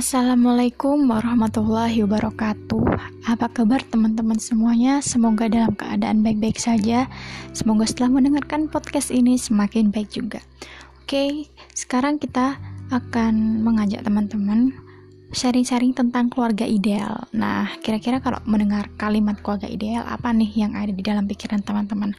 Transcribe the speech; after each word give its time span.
Assalamualaikum 0.00 1.12
warahmatullahi 1.12 2.00
wabarakatuh. 2.08 2.88
Apa 3.28 3.52
kabar 3.52 3.84
teman-teman 3.84 4.40
semuanya? 4.40 5.04
Semoga 5.04 5.44
dalam 5.44 5.76
keadaan 5.76 6.24
baik-baik 6.24 6.56
saja. 6.56 7.04
Semoga 7.52 7.84
setelah 7.84 8.16
mendengarkan 8.16 8.72
podcast 8.72 9.12
ini 9.12 9.36
semakin 9.36 9.92
baik 9.92 10.08
juga. 10.08 10.40
Oke, 11.04 11.52
sekarang 11.76 12.16
kita 12.16 12.56
akan 12.88 13.60
mengajak 13.60 14.00
teman-teman 14.00 14.72
sharing-sharing 15.36 15.92
tentang 15.92 16.32
keluarga 16.32 16.64
ideal. 16.64 17.28
Nah, 17.36 17.68
kira-kira 17.84 18.24
kalau 18.24 18.40
mendengar 18.48 18.88
kalimat 18.96 19.36
keluarga 19.44 19.68
ideal, 19.68 20.08
apa 20.08 20.32
nih 20.32 20.64
yang 20.64 20.80
ada 20.80 20.96
di 20.96 21.04
dalam 21.04 21.28
pikiran 21.28 21.60
teman-teman? 21.60 22.16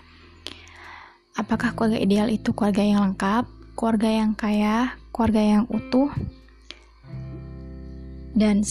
Apakah 1.33 1.73
keluarga 1.73 1.97
ideal 1.97 2.29
itu 2.29 2.53
keluarga 2.53 2.85
yang 2.85 3.01
lengkap, 3.09 3.49
keluarga 3.73 4.09
yang 4.21 4.37
kaya, 4.37 4.93
keluarga 5.09 5.41
yang 5.41 5.63
utuh, 5.65 6.13
dan 8.37 8.63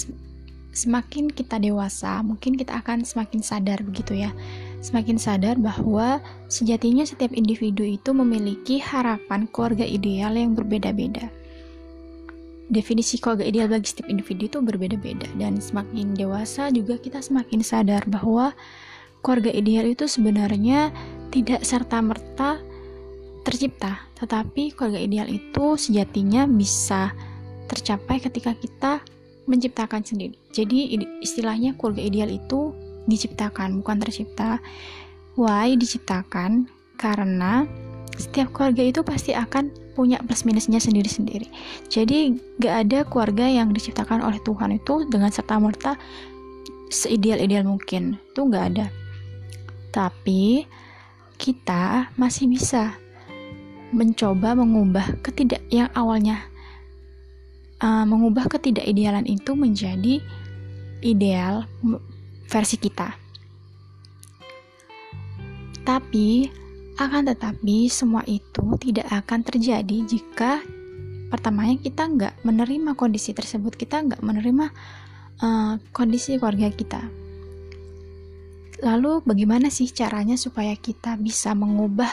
semakin 0.70 1.27
kita 1.30 1.59
dewasa 1.59 2.23
mungkin 2.23 2.55
kita 2.55 2.78
akan 2.78 3.02
semakin 3.02 3.42
sadar 3.42 3.83
begitu 3.83 4.16
ya. 4.16 4.30
Semakin 4.80 5.20
sadar 5.20 5.60
bahwa 5.60 6.24
sejatinya 6.48 7.05
setiap 7.05 7.36
individu 7.36 7.84
itu 7.84 8.16
memiliki 8.16 8.80
harapan 8.80 9.45
keluarga 9.50 9.84
ideal 9.84 10.33
yang 10.33 10.56
berbeda-beda. 10.56 11.28
Definisi 12.70 13.19
keluarga 13.19 13.45
ideal 13.45 13.66
bagi 13.66 13.91
setiap 13.91 14.09
individu 14.09 14.46
itu 14.46 14.59
berbeda-beda. 14.62 15.27
Dan 15.36 15.59
semakin 15.59 16.14
dewasa 16.16 16.70
juga 16.70 16.97
kita 16.97 17.20
semakin 17.20 17.61
sadar 17.61 18.06
bahwa 18.06 18.55
keluarga 19.20 19.52
ideal 19.52 19.84
itu 19.91 20.06
sebenarnya 20.06 20.95
tidak 21.34 21.66
serta-merta 21.66 22.62
tercipta. 23.45 24.06
Tetapi 24.17 24.72
keluarga 24.72 25.02
ideal 25.02 25.28
itu 25.28 25.77
sejatinya 25.77 26.47
bisa 26.47 27.11
tercapai 27.69 28.22
ketika 28.22 28.55
kita 28.56 29.02
menciptakan 29.48 30.05
sendiri. 30.05 30.36
Jadi 30.52 31.00
istilahnya 31.24 31.77
keluarga 31.78 32.02
ideal 32.05 32.30
itu 32.33 32.74
diciptakan, 33.08 33.80
bukan 33.80 33.96
tercipta. 34.02 34.60
Why 35.38 35.78
diciptakan? 35.78 36.69
Karena 37.00 37.64
setiap 38.20 38.52
keluarga 38.52 38.84
itu 38.84 39.00
pasti 39.00 39.33
akan 39.33 39.72
punya 39.96 40.20
plus 40.20 40.44
minusnya 40.44 40.77
sendiri-sendiri. 40.77 41.48
Jadi 41.88 42.36
gak 42.61 42.74
ada 42.86 42.98
keluarga 43.08 43.48
yang 43.48 43.72
diciptakan 43.72 44.20
oleh 44.20 44.36
Tuhan 44.44 44.77
itu 44.77 45.08
dengan 45.08 45.33
serta 45.33 45.56
merta 45.56 45.96
seideal-ideal 46.92 47.64
mungkin. 47.64 48.20
Itu 48.33 48.48
gak 48.52 48.64
ada. 48.77 48.86
Tapi 49.91 50.68
kita 51.41 52.12
masih 52.20 52.52
bisa 52.52 52.94
mencoba 53.91 54.55
mengubah 54.55 55.18
ketidak 55.24 55.64
yang 55.72 55.88
awalnya 55.96 56.50
uh, 57.81 58.05
mengubah 58.06 58.47
ketidakidealan 58.47 59.27
itu 59.27 59.56
menjadi 59.56 60.20
ideal 61.00 61.64
versi 62.47 62.77
kita. 62.77 63.17
Tapi, 65.81 66.47
akan 67.01 67.33
tetapi 67.33 67.89
semua 67.89 68.20
itu 68.28 68.77
tidak 68.78 69.08
akan 69.08 69.41
terjadi 69.41 69.98
jika 70.05 70.61
pertamanya 71.33 71.81
kita 71.81 72.03
nggak 72.05 72.34
menerima 72.45 72.92
kondisi 72.95 73.33
tersebut, 73.33 73.75
kita 73.75 74.05
nggak 74.05 74.20
menerima 74.20 74.67
uh, 75.41 75.75
kondisi 75.91 76.36
keluarga 76.36 76.69
kita. 76.69 77.01
Lalu 78.81 79.25
bagaimana 79.25 79.69
sih 79.69 79.89
caranya 79.92 80.36
supaya 80.36 80.73
kita 80.77 81.17
bisa 81.17 81.53
mengubah 81.56 82.12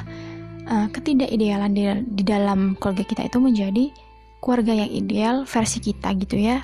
uh, 0.68 0.88
ketidakidealan 0.92 1.72
di, 1.76 1.84
di 2.08 2.24
dalam 2.24 2.76
keluarga 2.80 3.04
kita 3.04 3.28
itu 3.28 3.40
menjadi 3.40 3.92
keluarga 4.42 4.74
yang 4.74 4.92
ideal 4.92 5.36
versi 5.44 5.80
kita 5.82 6.14
gitu 6.18 6.38
ya. 6.38 6.64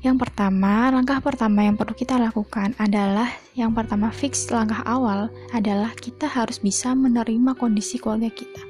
Yang 0.00 0.16
pertama, 0.28 0.88
langkah 0.88 1.20
pertama 1.20 1.60
yang 1.60 1.76
perlu 1.76 1.92
kita 1.92 2.16
lakukan 2.16 2.72
adalah 2.80 3.28
yang 3.52 3.76
pertama 3.76 4.08
fix 4.08 4.48
langkah 4.48 4.80
awal 4.88 5.28
adalah 5.52 5.92
kita 5.92 6.24
harus 6.24 6.56
bisa 6.56 6.96
menerima 6.96 7.52
kondisi 7.60 8.00
keluarga 8.00 8.32
kita. 8.32 8.64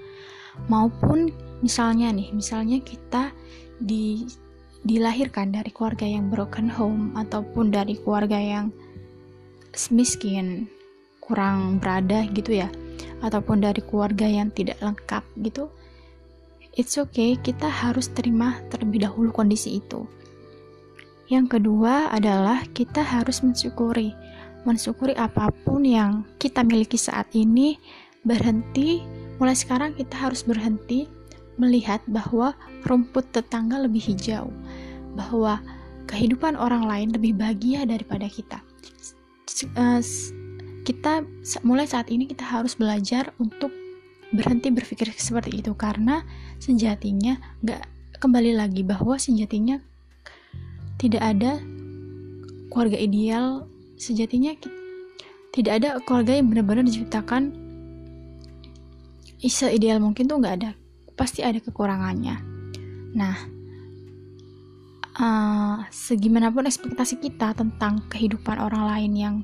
Maupun 0.66 1.30
misalnya 1.62 2.10
nih, 2.10 2.34
misalnya 2.34 2.82
kita 2.82 3.30
di 3.78 4.26
dilahirkan 4.82 5.54
dari 5.54 5.70
keluarga 5.70 6.02
yang 6.02 6.32
broken 6.32 6.66
home 6.66 7.14
ataupun 7.14 7.70
dari 7.70 7.94
keluarga 7.94 8.34
yang 8.34 8.74
miskin, 9.94 10.66
kurang 11.22 11.78
berada 11.78 12.26
gitu 12.34 12.58
ya, 12.58 12.66
ataupun 13.22 13.62
dari 13.62 13.86
keluarga 13.86 14.26
yang 14.26 14.50
tidak 14.50 14.82
lengkap 14.82 15.22
gitu 15.46 15.70
it's 16.74 16.98
okay, 16.98 17.34
kita 17.38 17.66
harus 17.66 18.10
terima 18.12 18.58
terlebih 18.70 19.06
dahulu 19.06 19.30
kondisi 19.34 19.82
itu. 19.82 20.06
Yang 21.30 21.58
kedua 21.58 22.10
adalah 22.10 22.66
kita 22.74 23.02
harus 23.02 23.42
mensyukuri, 23.46 24.10
mensyukuri 24.66 25.14
apa 25.14 25.54
pun 25.62 25.86
yang 25.86 26.26
kita 26.42 26.66
miliki 26.66 26.98
saat 26.98 27.30
ini, 27.38 27.78
berhenti, 28.26 29.00
mulai 29.38 29.54
sekarang 29.54 29.94
kita 29.94 30.18
harus 30.18 30.42
berhenti 30.42 31.06
melihat 31.56 32.02
bahwa 32.10 32.56
rumput 32.82 33.30
tetangga 33.30 33.78
lebih 33.78 34.02
hijau, 34.10 34.50
bahwa 35.14 35.62
kehidupan 36.10 36.58
orang 36.58 36.82
lain 36.82 37.14
lebih 37.14 37.38
bahagia 37.38 37.86
daripada 37.86 38.26
kita. 38.26 38.58
Eh, 39.60 40.02
kita 40.82 41.22
mulai 41.62 41.86
saat 41.86 42.10
ini 42.10 42.26
kita 42.26 42.42
harus 42.42 42.74
belajar 42.74 43.30
untuk 43.38 43.70
berhenti 44.34 44.70
berpikir 44.70 45.10
seperti 45.14 45.62
itu 45.62 45.74
karena 45.74 46.22
sejatinya 46.60 47.40
nggak 47.64 47.82
kembali 48.20 48.52
lagi 48.54 48.84
bahwa 48.84 49.16
sejatinya 49.16 49.80
tidak 51.00 51.24
ada 51.24 51.56
keluarga 52.68 53.00
ideal 53.00 53.64
sejatinya 53.96 54.52
tidak 55.50 55.72
ada 55.82 55.88
keluarga 56.04 56.36
yang 56.36 56.52
benar-benar 56.52 56.84
diciptakan 56.84 57.56
isa 59.40 59.72
ideal 59.72 59.98
mungkin 59.98 60.28
tuh 60.28 60.36
nggak 60.36 60.56
ada 60.60 60.70
pasti 61.16 61.40
ada 61.40 61.58
kekurangannya 61.58 62.36
nah 63.16 63.36
uh, 65.20 65.76
segimanapun 65.88 66.68
ekspektasi 66.68 67.18
kita 67.20 67.56
tentang 67.56 68.04
kehidupan 68.12 68.60
orang 68.60 68.84
lain 68.86 69.12
yang 69.16 69.36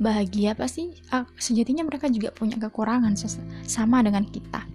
bahagia 0.00 0.56
pasti 0.58 0.98
uh, 1.14 1.28
sejatinya 1.38 1.86
mereka 1.86 2.10
juga 2.10 2.34
punya 2.34 2.58
kekurangan 2.58 3.14
sama 3.68 4.02
dengan 4.02 4.26
kita. 4.26 4.66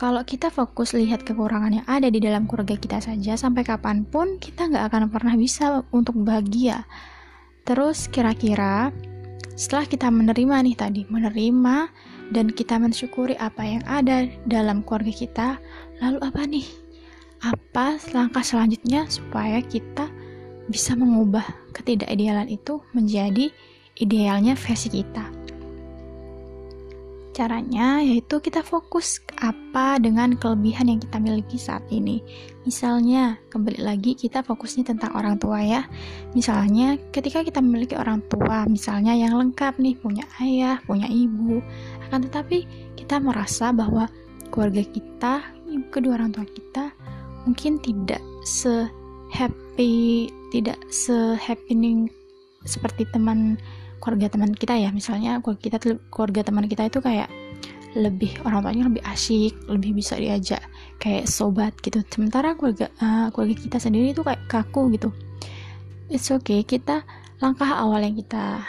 Kalau 0.00 0.24
kita 0.24 0.48
fokus 0.48 0.96
lihat 0.96 1.28
kekurangan 1.28 1.76
yang 1.76 1.84
ada 1.84 2.08
di 2.08 2.24
dalam 2.24 2.48
keluarga 2.48 2.72
kita 2.72 3.04
saja, 3.04 3.36
sampai 3.36 3.68
kapan 3.68 4.08
pun 4.08 4.40
kita 4.40 4.72
nggak 4.72 4.88
akan 4.88 5.12
pernah 5.12 5.36
bisa 5.36 5.84
untuk 5.92 6.16
bahagia. 6.24 6.88
Terus 7.68 8.08
kira-kira 8.08 8.96
setelah 9.60 9.84
kita 9.84 10.08
menerima 10.08 10.56
nih 10.64 10.72
tadi, 10.80 11.02
menerima 11.04 11.92
dan 12.32 12.48
kita 12.48 12.80
mensyukuri 12.80 13.36
apa 13.36 13.60
yang 13.60 13.84
ada 13.84 14.24
dalam 14.48 14.80
keluarga 14.88 15.12
kita, 15.12 15.48
lalu 16.00 16.18
apa 16.24 16.48
nih? 16.48 16.64
Apa 17.44 18.00
langkah 18.16 18.40
selanjutnya 18.40 19.04
supaya 19.12 19.60
kita 19.60 20.08
bisa 20.72 20.96
mengubah 20.96 21.44
ketidakidealan 21.76 22.48
itu 22.48 22.80
menjadi 22.96 23.52
idealnya 24.00 24.56
versi 24.56 24.88
kita. 24.88 25.39
Caranya 27.40 28.04
yaitu 28.04 28.36
kita 28.36 28.60
fokus 28.60 29.16
apa 29.40 29.96
dengan 29.96 30.36
kelebihan 30.36 30.92
yang 30.92 31.00
kita 31.00 31.16
miliki 31.16 31.56
saat 31.56 31.80
ini. 31.88 32.20
Misalnya, 32.68 33.40
kembali 33.48 33.80
lagi 33.80 34.12
kita 34.12 34.44
fokusnya 34.44 34.84
tentang 34.92 35.16
orang 35.16 35.40
tua 35.40 35.64
ya. 35.64 35.88
Misalnya, 36.36 37.00
ketika 37.08 37.40
kita 37.40 37.64
memiliki 37.64 37.96
orang 37.96 38.20
tua, 38.28 38.68
misalnya 38.68 39.16
yang 39.16 39.40
lengkap 39.40 39.80
nih, 39.80 39.96
punya 39.96 40.28
ayah, 40.44 40.84
punya 40.84 41.08
ibu, 41.08 41.64
akan 42.12 42.28
tetapi 42.28 42.68
kita 43.00 43.16
merasa 43.16 43.72
bahwa 43.72 44.04
keluarga 44.52 44.84
kita, 44.84 45.40
kedua 45.88 46.20
orang 46.20 46.36
tua 46.36 46.44
kita 46.44 46.92
mungkin 47.48 47.80
tidak 47.80 48.20
se 48.44 48.84
happy, 49.32 50.28
tidak 50.52 50.76
se 50.92 51.40
happening 51.40 52.04
seperti 52.68 53.08
teman 53.16 53.56
keluarga 54.00 54.32
teman 54.32 54.56
kita 54.56 54.74
ya. 54.80 54.90
Misalnya 54.90 55.38
keluarga 55.44 55.62
kita 55.62 55.78
keluarga 56.08 56.40
teman 56.42 56.66
kita 56.66 56.88
itu 56.88 56.98
kayak 56.98 57.28
lebih 57.98 58.38
orang 58.46 58.62
tuanya 58.62 58.86
lebih 58.86 59.02
asyik 59.02 59.54
lebih 59.66 59.98
bisa 59.98 60.14
diajak 60.18 60.62
kayak 61.02 61.26
sobat 61.26 61.74
gitu. 61.82 62.02
Sementara 62.08 62.54
keluarga 62.54 62.88
uh, 63.02 63.28
keluarga 63.34 63.56
kita 63.58 63.78
sendiri 63.82 64.14
itu 64.14 64.22
kayak 64.22 64.46
kaku 64.46 64.94
gitu. 64.94 65.10
It's 66.10 66.30
okay 66.30 66.62
kita 66.66 67.02
langkah 67.38 67.70
awal 67.70 68.02
yang 68.02 68.18
kita 68.18 68.62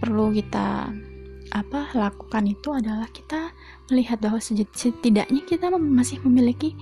perlu 0.00 0.32
kita 0.32 0.88
apa 1.52 1.92
lakukan 1.92 2.48
itu 2.48 2.72
adalah 2.72 3.04
kita 3.12 3.52
melihat 3.92 4.24
bahwa 4.24 4.40
setidaknya 4.40 5.44
kita 5.44 5.68
masih 5.68 6.24
memiliki 6.24 6.72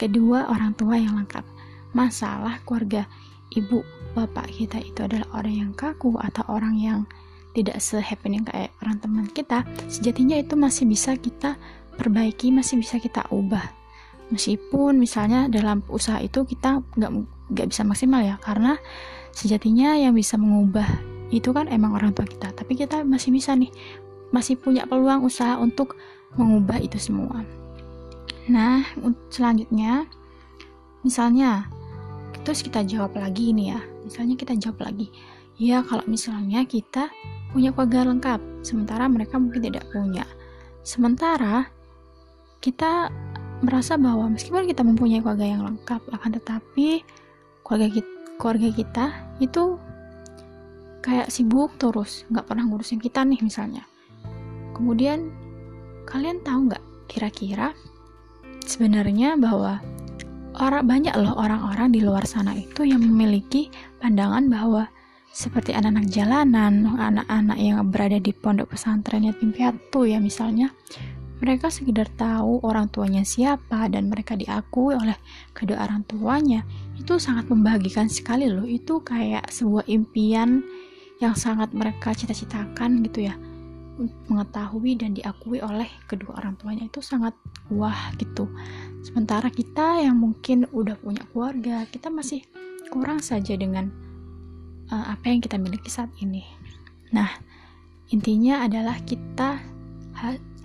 kedua 0.00 0.48
orang 0.48 0.72
tua 0.72 0.96
yang 0.96 1.20
lengkap. 1.20 1.44
Masalah 1.92 2.64
keluarga 2.64 3.04
ibu 3.52 3.84
bapak 4.16 4.48
kita 4.56 4.80
itu 4.80 5.04
adalah 5.04 5.28
orang 5.36 5.68
yang 5.68 5.72
kaku 5.76 6.16
atau 6.16 6.44
orang 6.48 6.80
yang 6.80 7.04
tidak 7.56 7.80
se-happening 7.80 8.44
kayak 8.44 8.68
orang 8.84 9.00
teman 9.00 9.26
kita, 9.32 9.64
sejatinya 9.88 10.36
itu 10.36 10.52
masih 10.60 10.84
bisa 10.84 11.16
kita 11.16 11.56
perbaiki, 11.96 12.52
masih 12.52 12.76
bisa 12.84 13.00
kita 13.00 13.24
ubah. 13.32 13.64
Meskipun 14.28 15.00
misalnya 15.00 15.48
dalam 15.48 15.80
usaha 15.88 16.20
itu 16.20 16.44
kita 16.44 16.84
nggak 17.00 17.12
nggak 17.56 17.66
bisa 17.72 17.86
maksimal 17.86 18.20
ya 18.20 18.36
karena 18.42 18.76
sejatinya 19.30 19.94
yang 19.96 20.12
bisa 20.12 20.34
mengubah 20.36 20.84
itu 21.30 21.54
kan 21.56 21.70
emang 21.72 21.96
orang 21.96 22.12
tua 22.12 22.28
kita. 22.28 22.52
Tapi 22.52 22.76
kita 22.76 23.06
masih 23.06 23.32
bisa 23.32 23.56
nih 23.56 23.72
masih 24.34 24.60
punya 24.60 24.84
peluang 24.84 25.24
usaha 25.24 25.56
untuk 25.56 25.96
mengubah 26.36 26.82
itu 26.82 27.00
semua. 27.00 27.40
Nah 28.50 28.84
selanjutnya 29.32 30.04
misalnya 31.06 31.70
terus 32.44 32.60
kita 32.60 32.82
jawab 32.82 33.16
lagi 33.16 33.54
ini 33.54 33.72
ya. 33.72 33.80
Misalnya 34.02 34.34
kita 34.34 34.58
jawab 34.58 34.90
lagi 34.90 35.10
ya 35.56 35.80
kalau 35.84 36.04
misalnya 36.04 36.64
kita 36.68 37.08
punya 37.52 37.72
keluarga 37.72 38.12
lengkap 38.12 38.40
sementara 38.60 39.08
mereka 39.08 39.40
mungkin 39.40 39.64
tidak 39.64 39.88
punya. 39.88 40.28
Sementara 40.84 41.66
kita 42.60 43.08
merasa 43.64 43.96
bahwa 43.96 44.28
meskipun 44.28 44.68
kita 44.68 44.84
mempunyai 44.84 45.24
keluarga 45.24 45.46
yang 45.48 45.64
lengkap 45.64 46.02
akan 46.12 46.30
tetapi 46.36 47.00
keluarga 47.64 47.88
kita, 47.88 48.10
keluarga 48.36 48.68
kita 48.68 49.04
itu 49.40 49.64
kayak 51.00 51.32
sibuk 51.32 51.72
terus 51.80 52.28
nggak 52.28 52.44
pernah 52.44 52.68
ngurusin 52.68 53.00
kita 53.00 53.24
nih 53.24 53.40
misalnya. 53.40 53.88
Kemudian 54.76 55.32
kalian 56.04 56.44
tahu 56.44 56.68
nggak 56.68 56.84
kira-kira 57.08 57.72
sebenarnya 58.66 59.40
bahwa 59.40 59.80
orang 60.60 60.84
banyak 60.84 61.14
loh 61.16 61.32
orang-orang 61.38 61.94
di 61.94 62.04
luar 62.04 62.28
sana 62.28 62.52
itu 62.52 62.84
yang 62.84 63.00
memiliki 63.00 63.72
pandangan 64.02 64.52
bahwa 64.52 64.90
seperti 65.36 65.76
anak-anak 65.76 66.08
jalanan, 66.08 66.96
anak-anak 66.96 67.60
yang 67.60 67.84
berada 67.92 68.16
di 68.16 68.32
pondok 68.32 68.72
pesantren 68.72 69.28
yatim 69.28 69.52
piatu 69.52 70.08
ya 70.08 70.16
misalnya, 70.16 70.72
mereka 71.44 71.68
sekedar 71.68 72.08
tahu 72.16 72.64
orang 72.64 72.88
tuanya 72.88 73.20
siapa 73.20 73.92
dan 73.92 74.08
mereka 74.08 74.32
diakui 74.32 74.96
oleh 74.96 75.12
kedua 75.52 75.84
orang 75.84 76.08
tuanya. 76.08 76.64
Itu 76.96 77.20
sangat 77.20 77.52
membahagikan 77.52 78.08
sekali 78.08 78.48
loh. 78.48 78.64
Itu 78.64 79.04
kayak 79.04 79.52
sebuah 79.52 79.84
impian 79.92 80.64
yang 81.20 81.36
sangat 81.36 81.76
mereka 81.76 82.16
cita-citakan 82.16 83.04
gitu 83.04 83.28
ya. 83.28 83.36
Mengetahui 84.32 84.96
dan 84.96 85.12
diakui 85.12 85.60
oleh 85.60 85.88
kedua 86.08 86.40
orang 86.40 86.56
tuanya 86.56 86.88
itu 86.88 87.04
sangat 87.04 87.36
wah 87.68 88.08
gitu. 88.16 88.48
Sementara 89.04 89.52
kita 89.52 90.00
yang 90.00 90.16
mungkin 90.16 90.64
udah 90.72 90.96
punya 90.96 91.28
keluarga, 91.28 91.84
kita 91.92 92.08
masih 92.08 92.40
kurang 92.88 93.20
saja 93.20 93.52
dengan 93.52 94.05
uh, 94.90 95.06
apa 95.14 95.24
yang 95.30 95.40
kita 95.42 95.56
miliki 95.58 95.90
saat 95.90 96.10
ini. 96.22 96.44
Nah, 97.14 97.30
intinya 98.10 98.66
adalah 98.66 98.98
kita 99.02 99.62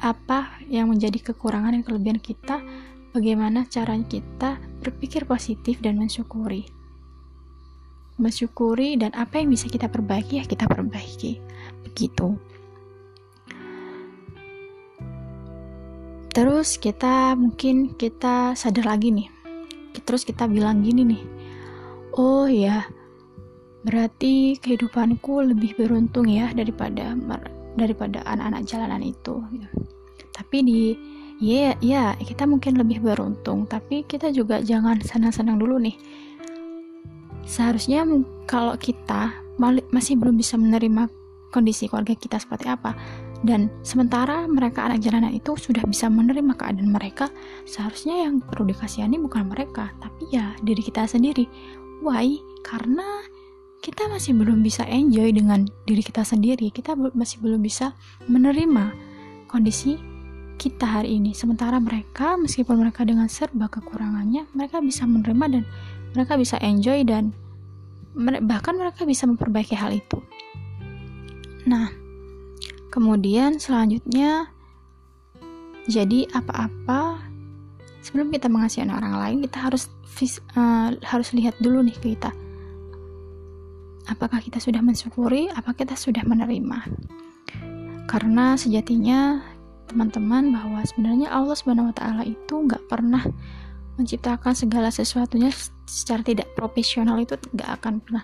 apa 0.01 0.57
yang 0.71 0.89
menjadi 0.89 1.31
kekurangan 1.31 1.77
dan 1.77 1.83
kelebihan 1.85 2.19
kita, 2.23 2.63
bagaimana 3.13 3.67
caranya 3.67 4.07
kita 4.07 4.57
berpikir 4.81 5.27
positif 5.27 5.77
dan 5.83 5.99
mensyukuri. 5.99 6.65
Mensyukuri 8.17 8.97
dan 8.97 9.13
apa 9.13 9.41
yang 9.41 9.51
bisa 9.53 9.67
kita 9.67 9.91
perbaiki 9.91 10.41
ya 10.41 10.45
kita 10.47 10.65
perbaiki. 10.65 11.37
Begitu. 11.85 12.37
Terus 16.31 16.79
kita 16.79 17.35
mungkin 17.35 17.91
kita 17.99 18.55
sadar 18.55 18.87
lagi 18.87 19.11
nih. 19.11 19.27
Terus 20.07 20.23
kita 20.23 20.47
bilang 20.47 20.79
gini 20.79 21.03
nih. 21.03 21.23
Oh 22.15 22.47
ya, 22.47 22.87
berarti 23.81 24.57
kehidupanku 24.61 25.41
lebih 25.41 25.73
beruntung 25.77 26.29
ya 26.29 26.53
daripada 26.53 27.17
daripada 27.73 28.21
anak-anak 28.27 28.67
jalanan 28.67 29.01
itu 29.01 29.41
gitu. 29.55 29.67
tapi 30.35 30.57
di 30.61 30.81
ya 31.41 31.73
ya 31.81 32.13
kita 32.21 32.45
mungkin 32.45 32.77
lebih 32.77 33.01
beruntung 33.01 33.65
tapi 33.65 34.05
kita 34.05 34.29
juga 34.29 34.61
jangan 34.61 35.01
senang-senang 35.01 35.57
dulu 35.57 35.81
nih. 35.81 35.97
Seharusnya 37.41 38.05
kalau 38.45 38.77
kita 38.77 39.33
masih 39.89 40.15
belum 40.15 40.37
bisa 40.37 40.55
menerima 40.55 41.09
kondisi 41.49 41.89
keluarga 41.89 42.13
kita 42.15 42.37
seperti 42.37 42.69
apa 42.69 42.93
dan 43.41 43.73
sementara 43.81 44.45
mereka 44.45 44.85
anak 44.85 45.01
jalanan 45.01 45.33
itu 45.33 45.57
sudah 45.57 45.81
bisa 45.89 46.07
menerima 46.07 46.53
keadaan 46.53 46.93
mereka 46.93 47.33
seharusnya 47.65 48.29
yang 48.29 48.39
perlu 48.39 48.69
dikasihani 48.69 49.17
bukan 49.17 49.49
mereka 49.49 49.89
tapi 49.97 50.29
ya 50.29 50.53
diri 50.61 50.85
kita 50.85 51.09
sendiri. 51.09 51.49
Why? 52.05 52.37
Karena 52.61 53.25
kita 53.81 54.05
masih 54.05 54.37
belum 54.37 54.61
bisa 54.61 54.85
enjoy 54.85 55.33
dengan 55.33 55.65
diri 55.89 56.05
kita 56.05 56.21
sendiri. 56.21 56.69
Kita 56.69 56.93
masih 56.93 57.41
belum 57.41 57.65
bisa 57.65 57.97
menerima 58.29 58.93
kondisi 59.49 59.97
kita 60.61 61.01
hari 61.01 61.17
ini. 61.17 61.33
Sementara 61.33 61.81
mereka 61.81 62.37
meskipun 62.37 62.77
mereka 62.77 63.01
dengan 63.01 63.25
serba 63.25 63.65
kekurangannya 63.73 64.45
mereka 64.53 64.77
bisa 64.85 65.09
menerima 65.09 65.45
dan 65.49 65.63
mereka 66.13 66.37
bisa 66.37 66.61
enjoy 66.61 67.01
dan 67.01 67.33
bahkan 68.45 68.77
mereka 68.77 69.01
bisa 69.01 69.25
memperbaiki 69.25 69.73
hal 69.73 69.89
itu. 69.89 70.21
Nah 71.65 71.89
kemudian 72.93 73.57
selanjutnya 73.57 74.53
jadi 75.89 76.29
apa-apa 76.37 77.17
sebelum 78.05 78.29
kita 78.29 78.45
mengasihi 78.45 78.85
orang 78.85 79.17
lain 79.17 79.37
kita 79.41 79.57
harus 79.57 79.89
uh, 80.53 80.93
harus 81.01 81.33
lihat 81.33 81.57
dulu 81.57 81.81
nih 81.81 81.97
kita 81.97 82.29
apakah 84.09 84.41
kita 84.41 84.57
sudah 84.57 84.81
mensyukuri, 84.81 85.51
apakah 85.53 85.85
kita 85.85 85.97
sudah 85.97 86.23
menerima. 86.25 86.87
Karena 88.09 88.57
sejatinya 88.57 89.41
teman-teman 89.91 90.55
bahwa 90.55 90.79
sebenarnya 90.87 91.27
Allah 91.29 91.55
Subhanahu 91.55 91.91
wa 91.91 91.95
taala 91.95 92.23
itu 92.23 92.55
nggak 92.55 92.87
pernah 92.87 93.23
menciptakan 93.99 94.55
segala 94.55 94.87
sesuatunya 94.87 95.51
secara 95.83 96.23
tidak 96.23 96.47
profesional 96.55 97.19
itu 97.19 97.35
nggak 97.51 97.69
akan 97.81 97.99
pernah. 97.99 98.23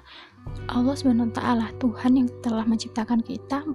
Allah 0.72 0.96
Subhanahu 0.96 1.30
wa 1.30 1.36
taala 1.36 1.68
Tuhan 1.78 2.12
yang 2.24 2.28
telah 2.40 2.64
menciptakan 2.64 3.20
kita 3.20 3.68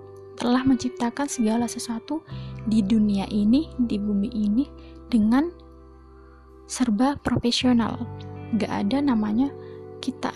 telah 0.43 0.64
menciptakan 0.64 1.28
segala 1.28 1.69
sesuatu 1.69 2.25
di 2.66 2.81
dunia 2.82 3.28
ini, 3.28 3.70
di 3.76 4.00
bumi 4.00 4.26
ini 4.32 4.64
dengan 5.06 5.52
serba 6.66 7.20
profesional. 7.20 8.02
Gak 8.56 8.88
ada 8.88 8.99
namanya 9.04 9.52
kita 10.02 10.32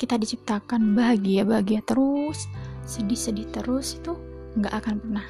kita 0.00 0.16
diciptakan 0.16 0.96
bahagia-bahagia 0.96 1.84
terus, 1.84 2.48
sedih-sedih 2.88 3.52
terus 3.52 4.00
itu 4.00 4.16
nggak 4.56 4.72
akan 4.80 4.96
pernah. 4.96 5.26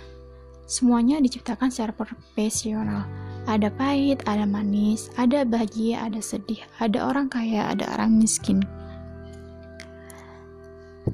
Semuanya 0.70 1.18
diciptakan 1.18 1.74
secara 1.74 1.90
profesional. 1.90 3.10
Ada 3.50 3.74
pahit, 3.74 4.22
ada 4.30 4.46
manis, 4.46 5.10
ada 5.18 5.42
bahagia, 5.42 6.06
ada 6.06 6.22
sedih, 6.22 6.62
ada 6.78 7.02
orang 7.02 7.26
kaya, 7.26 7.66
ada 7.74 7.90
orang 7.98 8.14
miskin. 8.14 8.62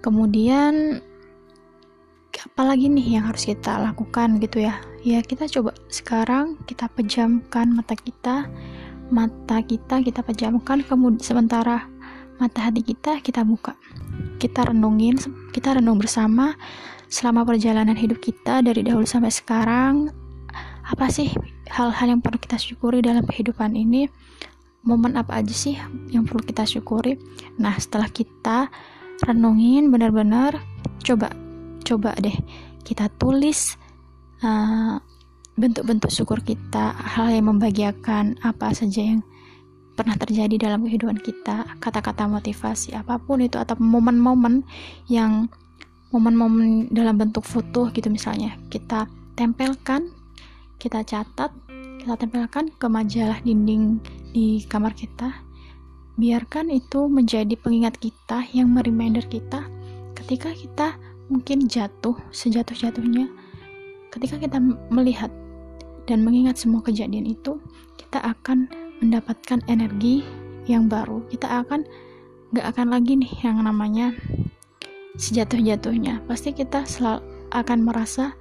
Kemudian 0.05 1.01
apalagi 2.47 2.93
nih 2.93 3.19
yang 3.19 3.25
harus 3.33 3.49
kita 3.49 3.81
lakukan 3.81 4.39
gitu 4.39 4.63
ya 4.63 4.79
ya 5.03 5.19
kita 5.25 5.51
coba 5.51 5.75
sekarang 5.91 6.61
kita 6.69 6.87
pejamkan 6.93 7.75
mata 7.75 7.99
kita 7.99 8.47
mata 9.11 9.59
kita 9.67 10.05
kita 10.05 10.21
pejamkan 10.23 10.85
kemudian 10.87 11.19
sementara 11.19 11.91
mata 12.37 12.69
hati 12.69 12.83
kita 12.85 13.21
kita 13.25 13.43
buka. 13.43 13.77
Kita 14.37 14.69
renungin 14.69 15.17
kita 15.53 15.81
renung 15.81 15.97
bersama 16.01 16.57
selama 17.07 17.47
perjalanan 17.47 17.97
hidup 17.97 18.21
kita 18.21 18.61
dari 18.61 18.85
dahulu 18.85 19.09
sampai 19.09 19.33
sekarang. 19.33 20.13
Apa 20.87 21.11
sih 21.11 21.35
hal-hal 21.67 22.07
yang 22.15 22.21
perlu 22.23 22.39
kita 22.39 22.57
syukuri 22.61 23.03
dalam 23.03 23.27
kehidupan 23.27 23.75
ini? 23.75 24.07
Momen 24.87 25.19
apa 25.19 25.43
aja 25.43 25.51
sih 25.51 25.75
yang 26.15 26.23
perlu 26.23 26.47
kita 26.47 26.63
syukuri? 26.63 27.19
Nah 27.59 27.75
setelah 27.75 28.07
kita 28.07 28.71
renungin 29.25 29.89
benar-benar 29.89 30.61
coba 31.01 31.33
coba 31.87 32.13
deh 32.19 32.35
kita 32.85 33.09
tulis 33.17 33.75
uh, 34.45 35.01
bentuk-bentuk 35.57 36.13
syukur 36.13 36.45
kita 36.45 36.93
hal 36.93 37.33
yang 37.33 37.49
membahagiakan 37.49 38.37
apa 38.45 38.77
saja 38.77 39.01
yang 39.01 39.21
pernah 39.97 40.15
terjadi 40.21 40.69
dalam 40.69 40.85
kehidupan 40.85 41.17
kita 41.25 41.65
kata-kata 41.81 42.29
motivasi 42.29 42.93
apa 42.93 43.17
pun 43.17 43.41
itu 43.41 43.57
atau 43.57 43.75
momen-momen 43.81 44.63
yang 45.09 45.49
momen-momen 46.13 46.93
dalam 46.93 47.17
bentuk 47.17 47.43
foto 47.43 47.89
gitu 47.91 48.13
misalnya 48.13 48.55
kita 48.69 49.09
tempelkan 49.35 50.13
kita 50.77 51.01
catat 51.03 51.51
kita 51.99 52.15
tempelkan 52.21 52.71
ke 52.77 52.87
majalah 52.87 53.41
dinding 53.43 53.99
di 54.31 54.63
kamar 54.69 54.93
kita 54.93 55.33
biarkan 56.21 56.71
itu 56.71 57.09
menjadi 57.09 57.57
pengingat 57.57 57.97
kita 57.97 58.45
yang 58.53 58.71
mereminder 58.71 59.25
kita 59.25 59.65
ketika 60.13 60.53
kita 60.53 60.97
mungkin 61.33 61.67
jatuh 61.67 62.15
sejatuh-jatuhnya 62.31 63.33
ketika 64.13 64.37
kita 64.39 64.61
melihat 64.93 65.33
dan 66.07 66.23
mengingat 66.23 66.57
semua 66.57 66.81
kejadian 66.81 67.27
itu 67.27 67.59
kita 67.99 68.23
akan 68.23 68.71
mendapatkan 69.01 69.63
energi 69.69 70.25
yang 70.67 70.91
baru. 70.91 71.25
Kita 71.29 71.63
akan 71.65 71.85
gak 72.55 72.67
akan 72.77 72.87
lagi 72.95 73.19
nih 73.19 73.33
yang 73.47 73.63
namanya 73.63 74.15
sejatuh-jatuhnya. 75.17 76.25
Pasti 76.29 76.53
kita 76.53 76.85
selalu 76.85 77.25
akan 77.55 77.79
merasa 77.87 78.35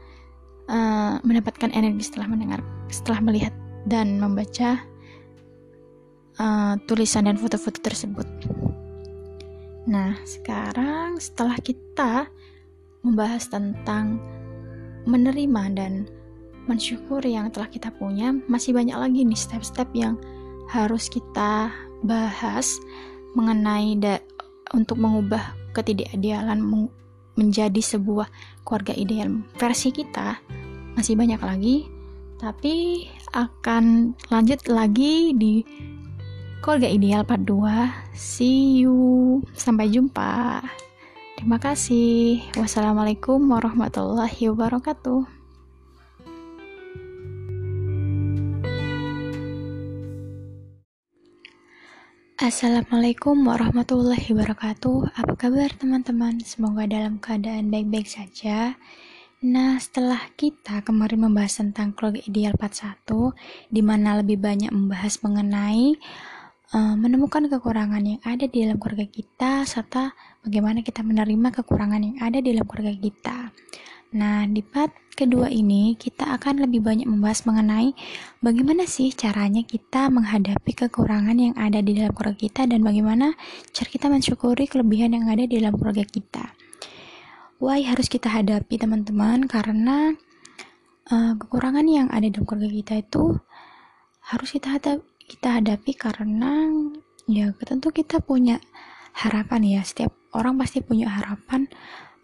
uh, 0.69 1.21
mendapatkan 1.21 1.69
energi 1.71 2.09
setelah 2.09 2.27
mendengar 2.29 2.59
setelah 2.89 3.21
melihat 3.21 3.53
dan 3.85 4.17
membaca 4.17 4.81
uh, 6.41 6.73
tulisan 6.89 7.29
dan 7.29 7.37
foto-foto 7.37 7.79
tersebut. 7.81 8.25
Nah, 9.85 10.17
sekarang 10.25 11.21
setelah 11.21 11.61
kita 11.61 12.25
membahas 13.05 13.45
tentang 13.45 14.17
menerima 15.05 15.63
dan 15.77 16.09
mensyukur 16.65 17.21
yang 17.21 17.53
telah 17.53 17.69
kita 17.69 17.93
punya, 17.93 18.33
masih 18.49 18.73
banyak 18.73 18.97
lagi 18.97 19.21
nih 19.21 19.37
step-step 19.37 19.85
yang 19.93 20.17
harus 20.69 21.09
kita 21.11 21.69
bahas 22.05 22.77
mengenai 23.35 23.97
da 23.99 24.21
untuk 24.73 24.97
mengubah 24.99 25.53
ketidakidealan 25.75 26.89
menjadi 27.35 27.81
sebuah 27.83 28.31
keluarga 28.63 28.95
ideal. 28.95 29.43
Versi 29.59 29.91
kita 29.91 30.39
masih 30.95 31.19
banyak 31.19 31.41
lagi 31.43 31.77
tapi 32.39 33.07
akan 33.35 34.15
lanjut 34.31 34.59
lagi 34.67 35.35
di 35.35 35.63
keluarga 36.63 36.87
ideal 36.87 37.21
part 37.27 37.43
2 37.43 38.15
see 38.15 38.81
you. 38.83 39.43
Sampai 39.53 39.91
jumpa. 39.91 40.63
Terima 41.35 41.59
kasih. 41.59 42.41
Wassalamualaikum 42.55 43.43
warahmatullahi 43.51 44.49
wabarakatuh 44.49 45.34
Assalamualaikum 52.45 53.49
warahmatullahi 53.49 54.29
wabarakatuh 54.29 55.17
Apa 55.17 55.33
kabar 55.33 55.65
teman-teman? 55.81 56.37
Semoga 56.45 56.85
dalam 56.85 57.17
keadaan 57.17 57.73
baik-baik 57.73 58.05
saja 58.05 58.77
Nah 59.41 59.81
setelah 59.81 60.21
kita 60.37 60.85
kemarin 60.85 61.25
membahas 61.25 61.57
tentang 61.57 61.97
keluarga 61.97 62.21
ideal 62.29 62.53
part 62.53 62.77
1 62.77 63.01
Di 63.73 63.81
mana 63.81 64.21
lebih 64.21 64.37
banyak 64.37 64.69
membahas 64.69 65.25
mengenai 65.25 65.97
uh, 66.69 66.93
menemukan 66.93 67.49
kekurangan 67.49 68.05
yang 68.05 68.21
ada 68.21 68.45
di 68.45 68.61
dalam 68.61 68.77
keluarga 68.77 69.09
kita 69.09 69.65
serta 69.65 70.13
bagaimana 70.45 70.85
kita 70.85 71.01
menerima 71.01 71.49
kekurangan 71.49 72.01
yang 72.01 72.17
ada 72.21 72.37
di 72.45 72.53
dalam 72.53 72.69
keluarga 72.69 72.93
kita. 72.93 73.37
Nah, 74.15 74.47
di 74.47 74.63
part 74.63 74.95
kedua 75.11 75.51
ini 75.51 75.99
kita 75.99 76.23
akan 76.39 76.63
lebih 76.63 76.79
banyak 76.79 77.03
membahas 77.03 77.43
mengenai 77.43 77.91
bagaimana 78.39 78.87
sih 78.87 79.11
caranya 79.11 79.63
kita 79.67 80.07
menghadapi 80.07 80.71
kekurangan 80.71 81.35
yang 81.35 81.55
ada 81.59 81.83
di 81.83 81.99
dalam 81.99 82.15
keluarga 82.15 82.39
kita 82.39 82.63
dan 82.63 82.79
bagaimana 82.79 83.35
cara 83.75 83.89
kita 83.91 84.07
mensyukuri 84.07 84.71
kelebihan 84.71 85.19
yang 85.19 85.27
ada 85.27 85.43
di 85.43 85.59
dalam 85.59 85.75
keluarga 85.75 86.07
kita. 86.07 86.55
Why 87.59 87.83
harus 87.83 88.07
kita 88.07 88.31
hadapi 88.31 88.79
teman-teman? 88.79 89.51
Karena 89.51 90.15
uh, 91.11 91.33
kekurangan 91.35 91.83
yang 91.83 92.07
ada 92.07 92.23
di 92.23 92.39
dalam 92.39 92.47
keluarga 92.47 92.71
kita 92.71 92.93
itu 93.03 93.23
harus 94.31 94.49
kita 94.55 94.79
hadapi 94.79 95.03
kita 95.25 95.57
hadapi 95.57 95.91
karena 95.97 96.69
ya 97.25 97.49
tentu 97.65 97.89
kita 97.89 98.21
punya 98.21 98.61
harapan 99.17 99.79
ya 99.79 99.81
setiap 99.81 100.13
orang 100.37 100.53
pasti 100.61 100.85
punya 100.85 101.09
harapan 101.09 101.65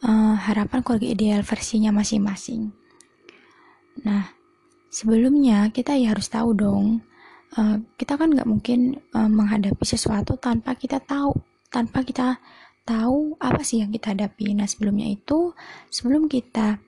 uh, 0.06 0.36
harapan 0.38 0.80
keluarga 0.82 1.08
ideal 1.08 1.42
versinya 1.46 1.90
masing-masing. 1.94 2.74
Nah 4.06 4.32
sebelumnya 4.92 5.70
kita 5.72 5.96
ya 5.96 6.12
harus 6.12 6.28
tahu 6.28 6.52
dong 6.52 7.02
uh, 7.56 7.80
kita 7.96 8.20
kan 8.20 8.34
nggak 8.34 8.48
mungkin 8.50 9.00
uh, 9.16 9.30
menghadapi 9.32 9.84
sesuatu 9.88 10.36
tanpa 10.36 10.76
kita 10.76 11.00
tahu 11.00 11.32
tanpa 11.72 12.04
kita 12.04 12.38
tahu 12.84 13.40
apa 13.40 13.62
sih 13.64 13.80
yang 13.80 13.90
kita 13.94 14.14
hadapi. 14.14 14.58
Nah 14.58 14.68
sebelumnya 14.68 15.08
itu 15.08 15.56
sebelum 15.88 16.28
kita 16.28 16.82